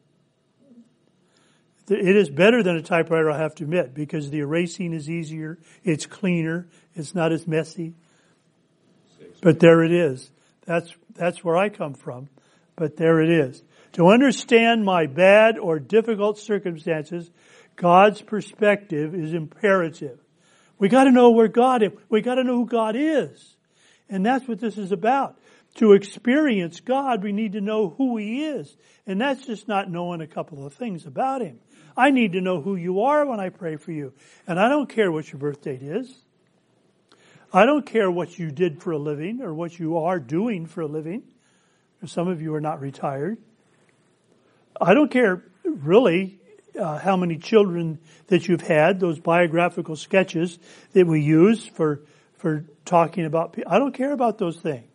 It 1.90 2.16
is 2.16 2.30
better 2.30 2.62
than 2.62 2.76
a 2.76 2.82
typewriter, 2.82 3.32
I 3.32 3.38
have 3.40 3.56
to 3.56 3.64
admit, 3.64 3.94
because 3.94 4.30
the 4.30 4.40
erasing 4.40 4.94
is 4.94 5.10
easier, 5.10 5.58
it's 5.84 6.06
cleaner, 6.06 6.68
it's 6.96 7.16
not 7.16 7.32
as 7.32 7.48
messy. 7.48 7.94
But 9.42 9.60
there 9.60 9.84
it 9.84 9.92
is. 9.92 10.32
That's, 10.66 10.94
that's 11.16 11.44
where 11.44 11.58
I 11.58 11.70
come 11.70 11.94
from. 11.94 12.30
But 12.76 12.98
there 12.98 13.22
it 13.22 13.30
is. 13.30 13.64
To 13.94 14.08
understand 14.08 14.86
my 14.86 15.08
bad 15.08 15.58
or 15.58 15.80
difficult 15.80 16.38
circumstances, 16.38 17.30
God's 17.76 18.22
perspective 18.22 19.16
is 19.16 19.34
imperative. 19.34 20.20
We 20.78 20.90
gotta 20.90 21.12
know 21.12 21.32
where 21.32 21.48
God 21.48 21.84
is. 21.84 21.92
We 22.10 22.22
gotta 22.22 22.44
know 22.44 22.56
who 22.56 22.66
God 22.66 22.96
is. 22.96 23.56
And 24.10 24.26
that's 24.26 24.48
what 24.48 24.60
this 24.60 24.78
is 24.78 24.92
about. 24.92 25.38
To 25.76 25.94
experience 25.94 26.80
God, 26.80 27.24
we 27.24 27.32
need 27.32 27.54
to 27.54 27.62
know 27.62 27.90
who 27.98 28.18
He 28.18 28.46
is. 28.46 28.76
And 29.06 29.22
that's 29.22 29.46
just 29.46 29.68
not 29.68 29.90
knowing 29.90 30.22
a 30.22 30.28
couple 30.28 30.66
of 30.66 30.74
things 30.74 31.06
about 31.06 31.42
Him. 31.42 31.60
I 31.96 32.12
need 32.12 32.34
to 32.34 32.42
know 32.42 32.62
who 32.62 32.76
you 32.76 33.02
are 33.02 33.26
when 33.26 33.40
I 33.40 33.50
pray 33.50 33.76
for 33.76 33.92
you. 33.92 34.14
And 34.48 34.60
I 34.60 34.70
don't 34.70 34.90
care 34.90 35.12
what 35.12 35.32
your 35.32 35.40
birth 35.40 35.62
date 35.62 35.82
is. 35.82 36.14
I 37.52 37.66
don't 37.66 37.86
care 37.86 38.12
what 38.12 38.38
you 38.38 38.52
did 38.52 38.82
for 38.82 38.92
a 38.92 38.98
living 38.98 39.42
or 39.42 39.54
what 39.54 39.80
you 39.80 39.98
are 39.98 40.20
doing 40.20 40.66
for 40.66 40.82
a 40.82 40.88
living. 40.88 41.24
Some 42.06 42.28
of 42.28 42.42
you 42.42 42.54
are 42.54 42.62
not 42.62 42.80
retired. 42.80 43.38
I 44.80 44.94
don't 44.94 45.12
care 45.12 45.44
really 45.64 46.40
uh, 46.80 46.98
how 47.00 47.18
many 47.18 47.38
children 47.38 48.00
that 48.28 48.48
you've 48.48 48.62
had, 48.62 49.00
those 49.00 49.20
biographical 49.20 49.96
sketches 49.96 50.60
that 50.94 51.06
we 51.06 51.22
use 51.22 51.68
for, 51.68 52.02
for 52.38 52.66
talking 52.86 53.26
about 53.26 53.54
people. 53.54 53.72
I 53.72 53.80
don't 53.80 53.94
care 53.94 54.14
about 54.14 54.38
those 54.38 54.58
things. 54.58 54.86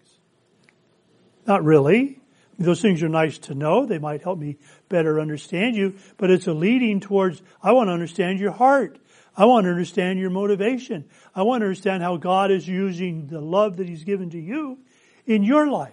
Not 1.46 1.64
really. 1.64 2.20
Those 2.58 2.80
things 2.80 3.02
are 3.02 3.08
nice 3.08 3.38
to 3.38 3.54
know. 3.54 3.84
They 3.84 3.98
might 3.98 4.22
help 4.22 4.38
me 4.38 4.56
better 4.94 5.18
understand 5.18 5.74
you, 5.74 5.96
but 6.18 6.30
it's 6.30 6.46
a 6.46 6.52
leading 6.52 7.00
towards, 7.00 7.42
I 7.60 7.72
want 7.72 7.88
to 7.88 7.92
understand 7.92 8.38
your 8.38 8.52
heart. 8.52 8.96
I 9.36 9.46
want 9.46 9.64
to 9.64 9.70
understand 9.70 10.20
your 10.20 10.30
motivation. 10.30 11.06
I 11.34 11.42
want 11.42 11.62
to 11.62 11.64
understand 11.64 12.04
how 12.04 12.16
God 12.16 12.52
is 12.52 12.68
using 12.68 13.26
the 13.26 13.40
love 13.40 13.78
that 13.78 13.88
He's 13.88 14.04
given 14.04 14.30
to 14.30 14.38
you 14.38 14.78
in 15.26 15.42
your 15.42 15.66
life 15.66 15.90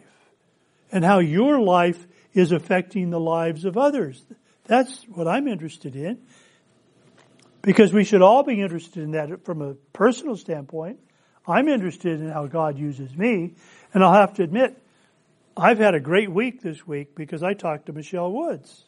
and 0.91 1.03
how 1.03 1.17
your 1.17 1.59
life 1.59 2.05
is 2.35 2.51
affecting 2.51 3.09
the 3.09 3.19
lives 3.19 3.65
of 3.65 3.75
others. 3.75 4.23
That's 4.65 5.03
what 5.05 5.27
I'm 5.27 5.47
interested 5.47 5.95
in 5.95 6.19
because 7.63 7.91
we 7.91 8.03
should 8.03 8.21
all 8.21 8.43
be 8.43 8.61
interested 8.61 9.01
in 9.01 9.11
that 9.11 9.43
from 9.45 9.63
a 9.63 9.73
personal 9.93 10.37
standpoint. 10.37 10.99
I'm 11.47 11.67
interested 11.67 12.21
in 12.21 12.29
how 12.29 12.45
God 12.45 12.77
uses 12.77 13.17
me 13.17 13.55
and 13.95 14.03
I'll 14.03 14.13
have 14.13 14.35
to 14.35 14.43
admit, 14.43 14.79
I've 15.57 15.79
had 15.79 15.95
a 15.95 15.99
great 15.99 16.31
week 16.31 16.61
this 16.61 16.85
week 16.85 17.15
because 17.15 17.41
I 17.41 17.55
talked 17.55 17.87
to 17.87 17.93
Michelle 17.93 18.31
Woods 18.31 18.85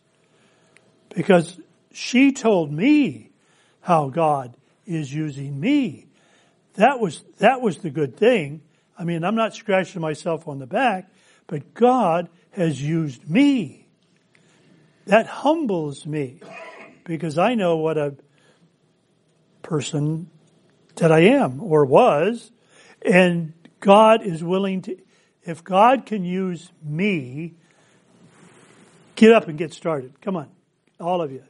because 1.16 1.60
she 1.92 2.32
told 2.32 2.72
me 2.72 3.32
how 3.82 4.10
God 4.10 4.56
is 4.86 5.14
using 5.14 5.60
me. 5.60 6.08
That 6.76 7.00
was, 7.00 7.24
that 7.38 7.62
was 7.62 7.78
the 7.78 7.90
good 7.90 8.18
thing. 8.18 8.62
I 8.98 9.04
mean, 9.04 9.24
I'm 9.24 9.36
not 9.36 9.56
scratching 9.56 10.02
myself 10.02 10.48
on 10.48 10.60
the 10.60 10.68
back, 10.68 11.12
but 11.48 11.74
God 11.74 12.30
has 12.52 12.82
used 12.82 13.30
me. 13.30 13.88
That 15.06 15.28
humbles 15.28 16.06
me 16.06 16.40
because 17.04 17.38
I 17.38 17.56
know 17.56 17.78
what 17.78 17.98
a 17.98 18.16
person 19.62 20.30
that 20.96 21.12
I 21.12 21.22
am 21.22 21.62
or 21.62 21.86
was 21.86 22.52
and 23.06 23.54
God 23.80 24.26
is 24.26 24.44
willing 24.44 24.82
to, 24.84 24.98
if 25.44 25.64
God 25.64 26.06
can 26.06 26.24
use 26.24 26.72
me, 26.82 27.56
get 29.16 29.34
up 29.34 29.48
and 29.48 29.58
get 29.58 29.74
started. 29.74 30.22
Come 30.22 30.38
on. 30.38 30.50
All 31.04 31.22
of 31.22 31.32
you. 31.32 31.44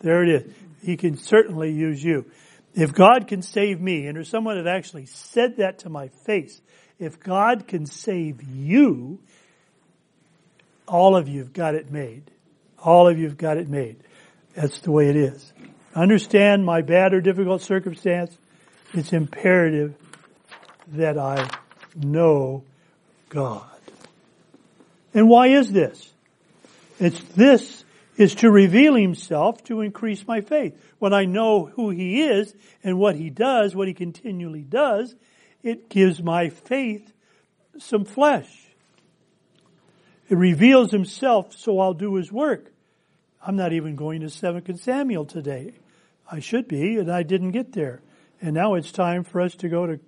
There 0.00 0.22
it 0.22 0.28
is. 0.28 0.52
He 0.82 0.96
can 0.96 1.16
certainly 1.16 1.72
use 1.72 2.02
you. 2.04 2.26
If 2.74 2.92
God 2.92 3.26
can 3.26 3.42
save 3.42 3.80
me, 3.80 4.06
and 4.06 4.16
there's 4.16 4.28
someone 4.28 4.62
that 4.62 4.70
actually 4.70 5.06
said 5.06 5.56
that 5.56 5.80
to 5.80 5.88
my 5.88 6.08
face, 6.26 6.60
if 6.98 7.18
God 7.18 7.66
can 7.66 7.86
save 7.86 8.42
you, 8.42 9.18
all 10.86 11.16
of 11.16 11.26
you've 11.26 11.52
got 11.52 11.74
it 11.74 11.90
made. 11.90 12.30
All 12.84 13.08
of 13.08 13.18
you've 13.18 13.38
got 13.38 13.56
it 13.56 13.68
made. 13.68 13.96
That's 14.54 14.80
the 14.80 14.92
way 14.92 15.08
it 15.08 15.16
is. 15.16 15.52
understand 15.94 16.64
my 16.64 16.82
bad 16.82 17.14
or 17.14 17.20
difficult 17.20 17.62
circumstance, 17.62 18.36
it's 18.92 19.12
imperative 19.12 19.94
that 20.88 21.18
I 21.18 21.48
know 21.96 22.62
God. 23.30 23.64
And 25.14 25.28
why 25.28 25.48
is 25.48 25.72
this? 25.72 26.12
It's 27.00 27.20
this 27.34 27.84
is 28.18 28.34
to 28.34 28.50
reveal 28.50 28.96
himself 28.96 29.62
to 29.64 29.80
increase 29.80 30.26
my 30.26 30.40
faith. 30.40 30.76
When 30.98 31.14
I 31.14 31.24
know 31.24 31.66
who 31.66 31.90
he 31.90 32.22
is 32.22 32.54
and 32.82 32.98
what 32.98 33.14
he 33.14 33.30
does, 33.30 33.74
what 33.74 33.86
he 33.86 33.94
continually 33.94 34.62
does, 34.62 35.14
it 35.62 35.88
gives 35.88 36.20
my 36.20 36.50
faith 36.50 37.12
some 37.78 38.04
flesh. 38.04 38.50
It 40.28 40.36
reveals 40.36 40.90
himself 40.90 41.54
so 41.54 41.78
I'll 41.78 41.94
do 41.94 42.16
his 42.16 42.30
work. 42.30 42.72
I'm 43.40 43.56
not 43.56 43.72
even 43.72 43.94
going 43.94 44.20
to 44.20 44.26
2nd 44.26 44.80
Samuel 44.80 45.24
today. 45.24 45.72
I 46.30 46.40
should 46.40 46.66
be, 46.66 46.98
and 46.98 47.10
I 47.10 47.22
didn't 47.22 47.52
get 47.52 47.72
there. 47.72 48.02
And 48.42 48.54
now 48.54 48.74
it's 48.74 48.90
time 48.90 49.22
for 49.22 49.40
us 49.40 49.54
to 49.56 49.68
go 49.68 49.86
to 49.86 50.00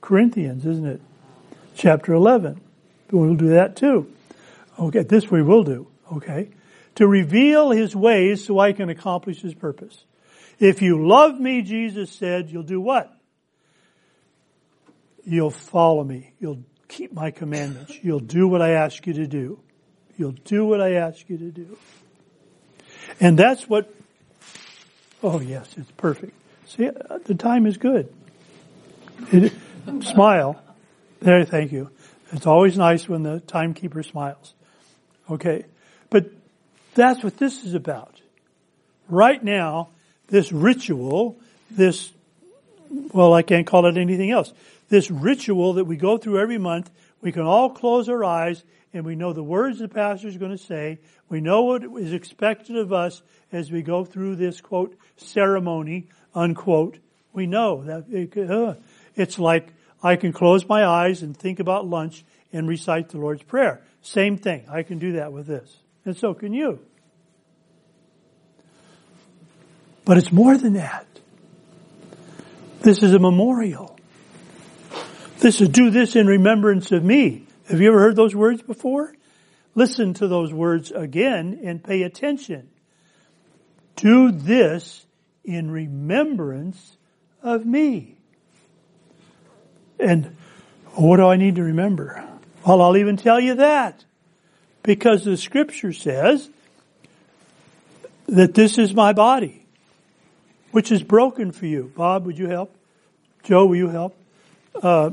Corinthians, 0.00 0.64
isn't 0.64 0.86
it? 0.86 1.00
Chapter 1.76 2.14
11. 2.14 2.60
We'll 3.10 3.34
do 3.34 3.50
that 3.50 3.76
too. 3.76 4.10
Okay, 4.78 5.02
this 5.02 5.30
we 5.30 5.42
will 5.42 5.64
do. 5.64 5.86
Okay. 6.10 6.48
To 7.00 7.08
reveal 7.08 7.70
his 7.70 7.96
ways 7.96 8.44
so 8.44 8.58
I 8.58 8.74
can 8.74 8.90
accomplish 8.90 9.40
his 9.40 9.54
purpose. 9.54 10.04
If 10.58 10.82
you 10.82 11.08
love 11.08 11.40
me, 11.40 11.62
Jesus 11.62 12.12
said, 12.12 12.50
you'll 12.50 12.62
do 12.62 12.78
what? 12.78 13.10
You'll 15.24 15.50
follow 15.50 16.04
me. 16.04 16.34
You'll 16.38 16.62
keep 16.88 17.14
my 17.14 17.30
commandments. 17.30 17.96
You'll 18.02 18.20
do 18.20 18.46
what 18.46 18.60
I 18.60 18.72
ask 18.72 19.06
you 19.06 19.14
to 19.14 19.26
do. 19.26 19.60
You'll 20.18 20.32
do 20.44 20.66
what 20.66 20.82
I 20.82 20.96
ask 20.96 21.26
you 21.30 21.38
to 21.38 21.50
do. 21.50 21.78
And 23.18 23.38
that's 23.38 23.66
what, 23.66 23.90
oh 25.22 25.40
yes, 25.40 25.70
it's 25.78 25.90
perfect. 25.92 26.34
See, 26.66 26.86
uh, 26.86 27.18
the 27.24 27.34
time 27.34 27.64
is 27.64 27.78
good. 27.78 28.12
It, 29.32 29.54
smile. 30.02 30.62
There, 31.20 31.46
thank 31.46 31.72
you. 31.72 31.88
It's 32.32 32.46
always 32.46 32.76
nice 32.76 33.08
when 33.08 33.22
the 33.22 33.40
timekeeper 33.40 34.02
smiles. 34.02 34.52
Okay. 35.30 35.64
But 36.10 36.32
that's 36.94 37.22
what 37.22 37.36
this 37.36 37.64
is 37.64 37.74
about. 37.74 38.20
Right 39.08 39.42
now, 39.42 39.90
this 40.28 40.52
ritual, 40.52 41.38
this, 41.70 42.12
well, 43.12 43.34
I 43.34 43.42
can't 43.42 43.66
call 43.66 43.86
it 43.86 43.96
anything 43.96 44.30
else. 44.30 44.52
This 44.88 45.10
ritual 45.10 45.74
that 45.74 45.84
we 45.84 45.96
go 45.96 46.18
through 46.18 46.40
every 46.40 46.58
month, 46.58 46.90
we 47.20 47.32
can 47.32 47.42
all 47.42 47.70
close 47.70 48.08
our 48.08 48.24
eyes 48.24 48.62
and 48.92 49.04
we 49.04 49.14
know 49.14 49.32
the 49.32 49.42
words 49.42 49.78
the 49.78 49.88
pastor 49.88 50.28
is 50.28 50.36
going 50.36 50.50
to 50.50 50.58
say. 50.58 50.98
We 51.28 51.40
know 51.40 51.62
what 51.62 51.84
is 51.84 52.12
expected 52.12 52.76
of 52.76 52.92
us 52.92 53.22
as 53.52 53.70
we 53.70 53.82
go 53.82 54.04
through 54.04 54.36
this 54.36 54.60
quote 54.60 54.96
ceremony 55.16 56.08
unquote. 56.34 56.98
We 57.32 57.46
know 57.46 57.84
that 57.84 58.50
uh, 58.50 58.80
it's 59.14 59.38
like 59.38 59.68
I 60.02 60.16
can 60.16 60.32
close 60.32 60.66
my 60.66 60.84
eyes 60.84 61.22
and 61.22 61.36
think 61.36 61.60
about 61.60 61.86
lunch 61.86 62.24
and 62.52 62.68
recite 62.68 63.10
the 63.10 63.18
Lord's 63.18 63.42
Prayer. 63.42 63.80
Same 64.02 64.36
thing. 64.36 64.64
I 64.68 64.82
can 64.82 64.98
do 64.98 65.12
that 65.12 65.32
with 65.32 65.46
this. 65.46 65.79
And 66.04 66.16
so 66.16 66.34
can 66.34 66.52
you. 66.52 66.80
But 70.04 70.18
it's 70.18 70.32
more 70.32 70.56
than 70.56 70.74
that. 70.74 71.06
This 72.80 73.02
is 73.02 73.12
a 73.12 73.18
memorial. 73.18 73.98
This 75.38 75.60
is 75.60 75.68
do 75.68 75.90
this 75.90 76.16
in 76.16 76.26
remembrance 76.26 76.90
of 76.92 77.04
me. 77.04 77.46
Have 77.68 77.80
you 77.80 77.88
ever 77.88 78.00
heard 78.00 78.16
those 78.16 78.34
words 78.34 78.62
before? 78.62 79.14
Listen 79.74 80.14
to 80.14 80.26
those 80.26 80.52
words 80.52 80.90
again 80.90 81.60
and 81.62 81.82
pay 81.82 82.02
attention. 82.02 82.68
Do 83.96 84.32
this 84.32 85.06
in 85.44 85.70
remembrance 85.70 86.96
of 87.42 87.64
me. 87.64 88.16
And 89.98 90.36
what 90.94 91.18
do 91.18 91.26
I 91.26 91.36
need 91.36 91.56
to 91.56 91.62
remember? 91.62 92.24
Well, 92.66 92.82
I'll 92.82 92.96
even 92.96 93.16
tell 93.16 93.38
you 93.38 93.56
that. 93.56 94.04
Because 94.82 95.24
the 95.24 95.36
scripture 95.36 95.92
says 95.92 96.48
that 98.26 98.54
this 98.54 98.78
is 98.78 98.94
my 98.94 99.12
body, 99.12 99.64
which 100.70 100.90
is 100.90 101.02
broken 101.02 101.52
for 101.52 101.66
you. 101.66 101.92
Bob, 101.96 102.26
would 102.26 102.38
you 102.38 102.48
help? 102.48 102.74
Joe, 103.42 103.66
will 103.66 103.76
you 103.76 103.88
help? 103.88 104.16
Uh, 104.80 105.10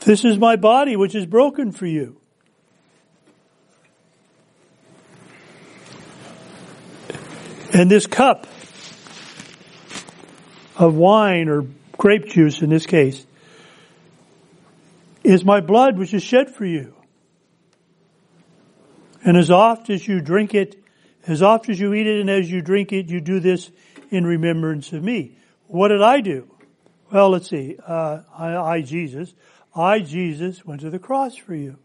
this 0.00 0.24
is 0.24 0.38
my 0.38 0.56
body, 0.56 0.96
which 0.96 1.14
is 1.14 1.26
broken 1.26 1.72
for 1.72 1.86
you. 1.86 2.16
And 7.72 7.90
this 7.90 8.06
cup 8.06 8.46
of 10.76 10.94
wine 10.96 11.48
or 11.48 11.66
grape 11.96 12.26
juice 12.26 12.62
in 12.62 12.70
this 12.70 12.86
case 12.86 13.24
is 15.22 15.44
my 15.44 15.60
blood 15.60 15.98
which 15.98 16.14
is 16.14 16.22
shed 16.22 16.50
for 16.50 16.64
you. 16.64 16.94
And 19.22 19.36
as 19.36 19.50
oft 19.50 19.90
as 19.90 20.06
you 20.06 20.20
drink 20.20 20.54
it, 20.54 20.82
as 21.26 21.42
oft 21.42 21.68
as 21.68 21.78
you 21.78 21.92
eat 21.92 22.06
it 22.06 22.20
and 22.20 22.30
as 22.30 22.50
you 22.50 22.62
drink 22.62 22.92
it, 22.92 23.10
you 23.10 23.20
do 23.20 23.40
this 23.40 23.70
in 24.10 24.24
remembrance 24.24 24.92
of 24.92 25.02
me. 25.02 25.36
What 25.66 25.88
did 25.88 26.02
I 26.02 26.20
do? 26.20 26.48
Well, 27.12 27.30
let's 27.30 27.48
see. 27.48 27.76
Uh, 27.86 28.20
I, 28.36 28.56
I, 28.56 28.80
Jesus, 28.82 29.34
I, 29.74 30.00
Jesus, 30.00 30.64
went 30.64 30.80
to 30.82 30.90
the 30.90 30.98
cross 30.98 31.36
for 31.36 31.54
you. 31.54 31.76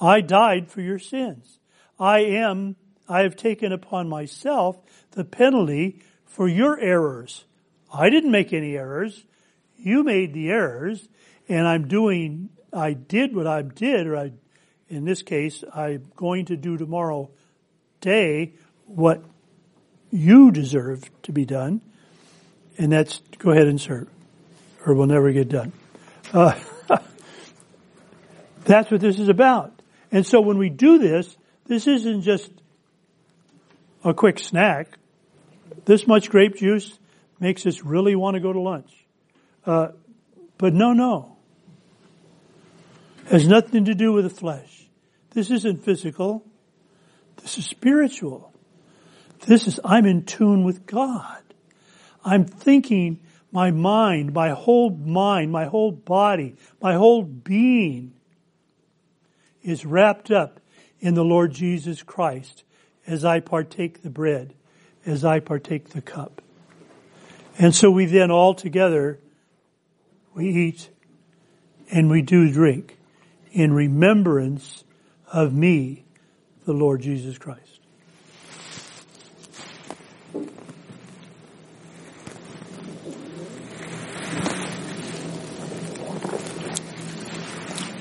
I 0.00 0.20
died 0.20 0.70
for 0.70 0.80
your 0.80 0.98
sins. 0.98 1.58
I 1.98 2.20
am, 2.20 2.76
I 3.08 3.22
have 3.22 3.36
taken 3.36 3.72
upon 3.72 4.08
myself 4.08 4.78
the 5.12 5.24
penalty 5.24 6.00
for 6.26 6.48
your 6.48 6.78
errors. 6.78 7.44
I 7.92 8.10
didn't 8.10 8.30
make 8.30 8.52
any 8.52 8.76
errors. 8.76 9.24
You 9.76 10.04
made 10.04 10.34
the 10.34 10.50
errors, 10.50 11.08
and 11.48 11.66
I'm 11.66 11.88
doing, 11.88 12.50
I 12.72 12.92
did 12.92 13.34
what 13.34 13.46
I 13.46 13.62
did, 13.62 14.06
or 14.06 14.16
I, 14.16 14.32
in 14.88 15.04
this 15.04 15.22
case, 15.22 15.64
I'm 15.74 16.10
going 16.16 16.46
to 16.46 16.56
do 16.56 16.76
tomorrow 16.76 17.30
day 18.00 18.54
what 18.86 19.22
you 20.10 20.50
deserve 20.50 21.10
to 21.22 21.32
be 21.32 21.44
done, 21.44 21.80
and 22.78 22.92
that's 22.92 23.20
go 23.38 23.50
ahead 23.50 23.66
and 23.66 23.80
serve, 23.80 24.08
or 24.86 24.94
we'll 24.94 25.06
never 25.06 25.30
get 25.32 25.48
done. 25.48 25.72
Uh, 26.32 26.58
that's 28.64 28.90
what 28.90 29.00
this 29.00 29.18
is 29.18 29.28
about. 29.28 29.72
And 30.10 30.26
so 30.26 30.40
when 30.40 30.58
we 30.58 30.70
do 30.70 30.98
this, 30.98 31.36
this 31.66 31.86
isn't 31.86 32.22
just 32.22 32.50
a 34.04 34.14
quick 34.14 34.38
snack. 34.38 34.88
This 35.84 36.06
much 36.06 36.30
grape 36.30 36.56
juice 36.56 36.98
makes 37.40 37.66
us 37.66 37.82
really 37.82 38.16
want 38.16 38.34
to 38.34 38.40
go 38.40 38.52
to 38.52 38.60
lunch. 38.60 38.90
Uh, 39.66 39.88
but 40.56 40.72
no, 40.72 40.92
no. 40.92 41.36
It 43.26 43.32
Has 43.32 43.46
nothing 43.46 43.84
to 43.84 43.94
do 43.94 44.12
with 44.12 44.24
the 44.24 44.30
flesh. 44.30 44.77
This 45.38 45.52
isn't 45.52 45.84
physical. 45.84 46.44
This 47.40 47.58
is 47.58 47.64
spiritual. 47.64 48.52
This 49.46 49.68
is, 49.68 49.78
I'm 49.84 50.04
in 50.04 50.24
tune 50.24 50.64
with 50.64 50.84
God. 50.84 51.40
I'm 52.24 52.44
thinking 52.44 53.20
my 53.52 53.70
mind, 53.70 54.32
my 54.32 54.48
whole 54.50 54.90
mind, 54.90 55.52
my 55.52 55.66
whole 55.66 55.92
body, 55.92 56.56
my 56.82 56.94
whole 56.94 57.22
being 57.22 58.14
is 59.62 59.86
wrapped 59.86 60.32
up 60.32 60.58
in 60.98 61.14
the 61.14 61.22
Lord 61.22 61.52
Jesus 61.52 62.02
Christ 62.02 62.64
as 63.06 63.24
I 63.24 63.38
partake 63.38 64.02
the 64.02 64.10
bread, 64.10 64.54
as 65.06 65.24
I 65.24 65.38
partake 65.38 65.90
the 65.90 66.02
cup. 66.02 66.42
And 67.60 67.72
so 67.72 67.92
we 67.92 68.06
then 68.06 68.32
all 68.32 68.54
together, 68.54 69.20
we 70.34 70.48
eat 70.48 70.90
and 71.92 72.10
we 72.10 72.22
do 72.22 72.52
drink 72.52 72.98
in 73.52 73.72
remembrance 73.72 74.82
of 75.32 75.52
me, 75.52 76.04
the 76.64 76.72
Lord 76.72 77.00
Jesus 77.00 77.38
Christ. 77.38 77.62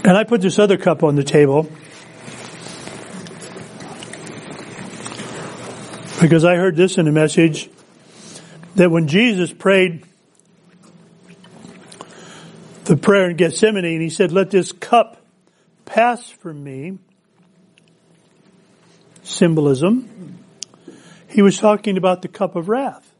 And 0.03 0.15
I 0.15 0.23
put 0.23 0.39
this 0.39 0.57
other 0.57 0.78
cup 0.78 1.03
on 1.03 1.15
the 1.15 1.23
table 1.23 1.69
because 6.21 6.45
I 6.45 6.55
heard 6.55 6.78
this 6.78 6.97
in 6.97 7.09
a 7.09 7.11
message 7.11 7.69
that 8.75 8.89
when 8.89 9.07
Jesus 9.09 9.51
prayed 9.51 10.05
the 12.86 12.95
prayer 12.95 13.30
in 13.30 13.36
Gethsemane 13.36 13.84
and 13.84 14.01
he 14.01 14.09
said, 14.09 14.32
let 14.32 14.49
this 14.49 14.71
cup 14.71 15.25
pass 15.84 16.30
from 16.30 16.63
me, 16.63 16.99
symbolism, 19.28 20.43
he 21.28 21.41
was 21.41 21.59
talking 21.59 21.97
about 21.97 22.21
the 22.21 22.28
cup 22.28 22.55
of 22.55 22.69
wrath. 22.69 23.13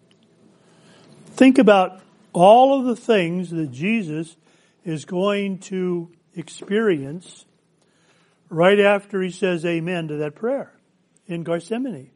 Think 1.32 1.58
about 1.58 2.02
all 2.34 2.80
of 2.80 2.86
the 2.86 2.96
things 2.96 3.50
that 3.52 3.72
Jesus 3.72 4.36
is 4.84 5.06
going 5.06 5.60
to 5.60 6.10
experience 6.36 7.46
right 8.50 8.80
after 8.80 9.22
he 9.22 9.30
says 9.30 9.66
amen 9.66 10.08
to 10.08 10.18
that 10.18 10.36
prayer 10.36 10.72
in 11.28 11.44
Gethsemane. 11.44 12.10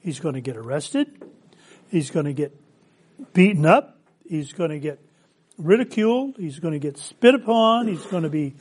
He's 0.00 0.20
going 0.20 0.34
to 0.34 0.40
get 0.40 0.56
arrested. 0.56 1.22
He's 1.90 2.10
going 2.10 2.26
to 2.26 2.32
get 2.32 2.58
beaten 3.34 3.66
up. 3.66 3.98
He's 4.28 4.52
going 4.52 4.70
to 4.70 4.78
get 4.78 5.00
ridiculed. 5.58 6.36
He's 6.38 6.58
going 6.58 6.72
to 6.72 6.78
get 6.78 6.98
spit 6.98 7.34
upon. 7.34 7.88
He's 7.88 8.04
going 8.06 8.22
to 8.22 8.30
be, 8.30 8.54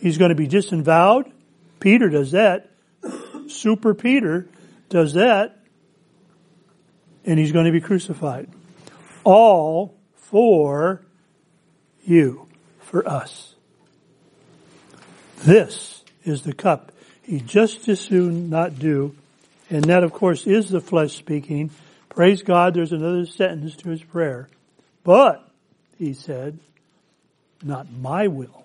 he's 0.00 0.18
going 0.18 0.28
to 0.28 0.34
be 0.34 0.46
disavowed. 0.46 1.30
Peter 1.80 2.08
does 2.08 2.32
that. 2.32 2.70
Super 3.56 3.94
Peter 3.94 4.46
does 4.88 5.14
that. 5.14 5.58
And 7.24 7.38
he's 7.38 7.52
going 7.52 7.66
to 7.66 7.72
be 7.72 7.80
crucified. 7.80 8.48
All 9.24 9.96
for 10.14 11.02
you, 12.04 12.46
for 12.80 13.08
us. 13.08 13.54
This 15.38 16.04
is 16.24 16.42
the 16.42 16.52
cup 16.52 16.92
he 17.26 17.40
just 17.40 17.88
as 17.88 18.00
soon 18.00 18.50
not 18.50 18.78
do. 18.78 19.14
And 19.68 19.84
that 19.84 20.04
of 20.04 20.12
course 20.12 20.46
is 20.46 20.68
the 20.68 20.80
flesh 20.80 21.16
speaking. 21.16 21.70
Praise 22.08 22.42
God, 22.42 22.74
there's 22.74 22.92
another 22.92 23.26
sentence 23.26 23.74
to 23.76 23.90
his 23.90 24.02
prayer. 24.02 24.48
But, 25.02 25.46
he 25.98 26.14
said, 26.14 26.58
not 27.62 27.90
my 27.90 28.28
will, 28.28 28.64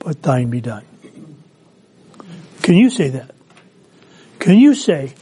but 0.00 0.20
thine 0.22 0.50
be 0.50 0.60
done. 0.60 0.84
Can 2.70 2.78
you 2.78 2.88
say 2.88 3.08
that? 3.08 3.34
Can 4.38 4.56
you 4.56 4.76
say, 4.76 5.14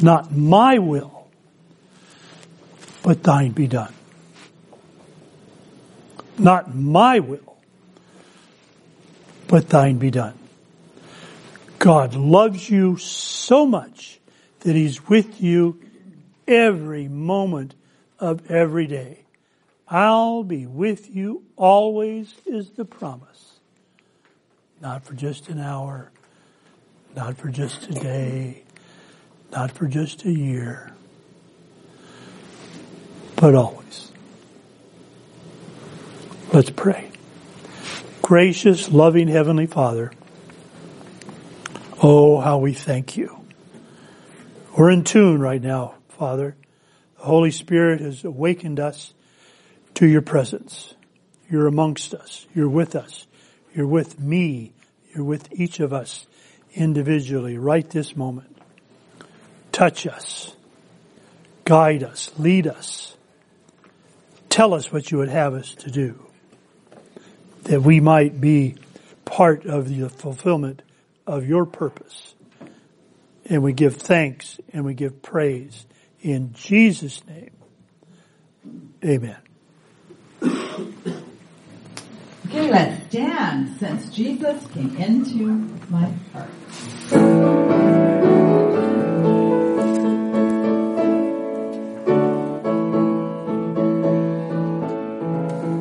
not 0.00 0.34
my 0.34 0.78
will, 0.78 1.28
but 3.02 3.22
thine 3.22 3.50
be 3.50 3.66
done? 3.66 3.92
Not 6.38 6.74
my 6.74 7.18
will, 7.18 7.58
but 9.46 9.68
thine 9.68 9.98
be 9.98 10.10
done. 10.10 10.38
God 11.78 12.14
loves 12.14 12.70
you 12.70 12.96
so 12.96 13.66
much 13.66 14.18
that 14.60 14.74
He's 14.74 15.06
with 15.06 15.38
you 15.38 15.78
every 16.48 17.08
moment 17.08 17.74
of 18.18 18.50
every 18.50 18.86
day. 18.86 19.18
I'll 19.86 20.44
be 20.44 20.64
with 20.64 21.14
you 21.14 21.42
always 21.56 22.34
is 22.46 22.70
the 22.70 22.86
promise. 22.86 23.58
Not 24.80 25.04
for 25.04 25.12
just 25.12 25.50
an 25.50 25.60
hour, 25.60 26.10
not 27.16 27.38
for 27.38 27.48
just 27.48 27.88
a 27.88 27.92
day, 27.92 28.62
not 29.50 29.70
for 29.70 29.86
just 29.86 30.24
a 30.26 30.30
year, 30.30 30.92
but 33.36 33.54
always. 33.54 34.12
Let's 36.52 36.68
pray. 36.68 37.10
Gracious, 38.20 38.90
loving 38.90 39.28
Heavenly 39.28 39.66
Father, 39.66 40.12
oh, 42.02 42.38
how 42.38 42.58
we 42.58 42.74
thank 42.74 43.16
you. 43.16 43.34
We're 44.76 44.90
in 44.90 45.02
tune 45.02 45.40
right 45.40 45.62
now, 45.62 45.94
Father. 46.10 46.54
The 47.16 47.24
Holy 47.24 47.50
Spirit 47.50 48.00
has 48.02 48.24
awakened 48.24 48.78
us 48.78 49.14
to 49.94 50.06
your 50.06 50.20
presence. 50.20 50.92
You're 51.48 51.66
amongst 51.66 52.12
us. 52.12 52.46
You're 52.54 52.68
with 52.68 52.94
us. 52.94 53.26
You're 53.74 53.86
with 53.86 54.20
me. 54.20 54.72
You're 55.14 55.24
with 55.24 55.48
each 55.58 55.80
of 55.80 55.94
us 55.94 56.26
individually 56.76 57.58
right 57.58 57.88
this 57.90 58.16
moment. 58.16 58.56
Touch 59.72 60.06
us. 60.06 60.54
Guide 61.64 62.04
us. 62.04 62.30
Lead 62.38 62.66
us. 62.66 63.16
Tell 64.48 64.72
us 64.72 64.92
what 64.92 65.10
you 65.10 65.18
would 65.18 65.28
have 65.28 65.54
us 65.54 65.74
to 65.76 65.90
do. 65.90 66.24
That 67.64 67.82
we 67.82 68.00
might 68.00 68.40
be 68.40 68.76
part 69.24 69.66
of 69.66 69.88
the 69.88 70.08
fulfillment 70.08 70.82
of 71.26 71.46
your 71.46 71.66
purpose. 71.66 72.34
And 73.46 73.62
we 73.62 73.72
give 73.72 73.96
thanks 73.96 74.58
and 74.72 74.84
we 74.84 74.94
give 74.94 75.22
praise 75.22 75.86
in 76.20 76.52
Jesus' 76.54 77.22
name. 77.26 77.50
Amen. 79.04 79.36
Okay, 82.48 82.70
let's 82.70 83.04
dance 83.12 83.80
since 83.80 84.08
Jesus 84.14 84.64
came 84.68 84.96
into 84.98 85.68
my 85.90 86.08
heart. 86.32 86.48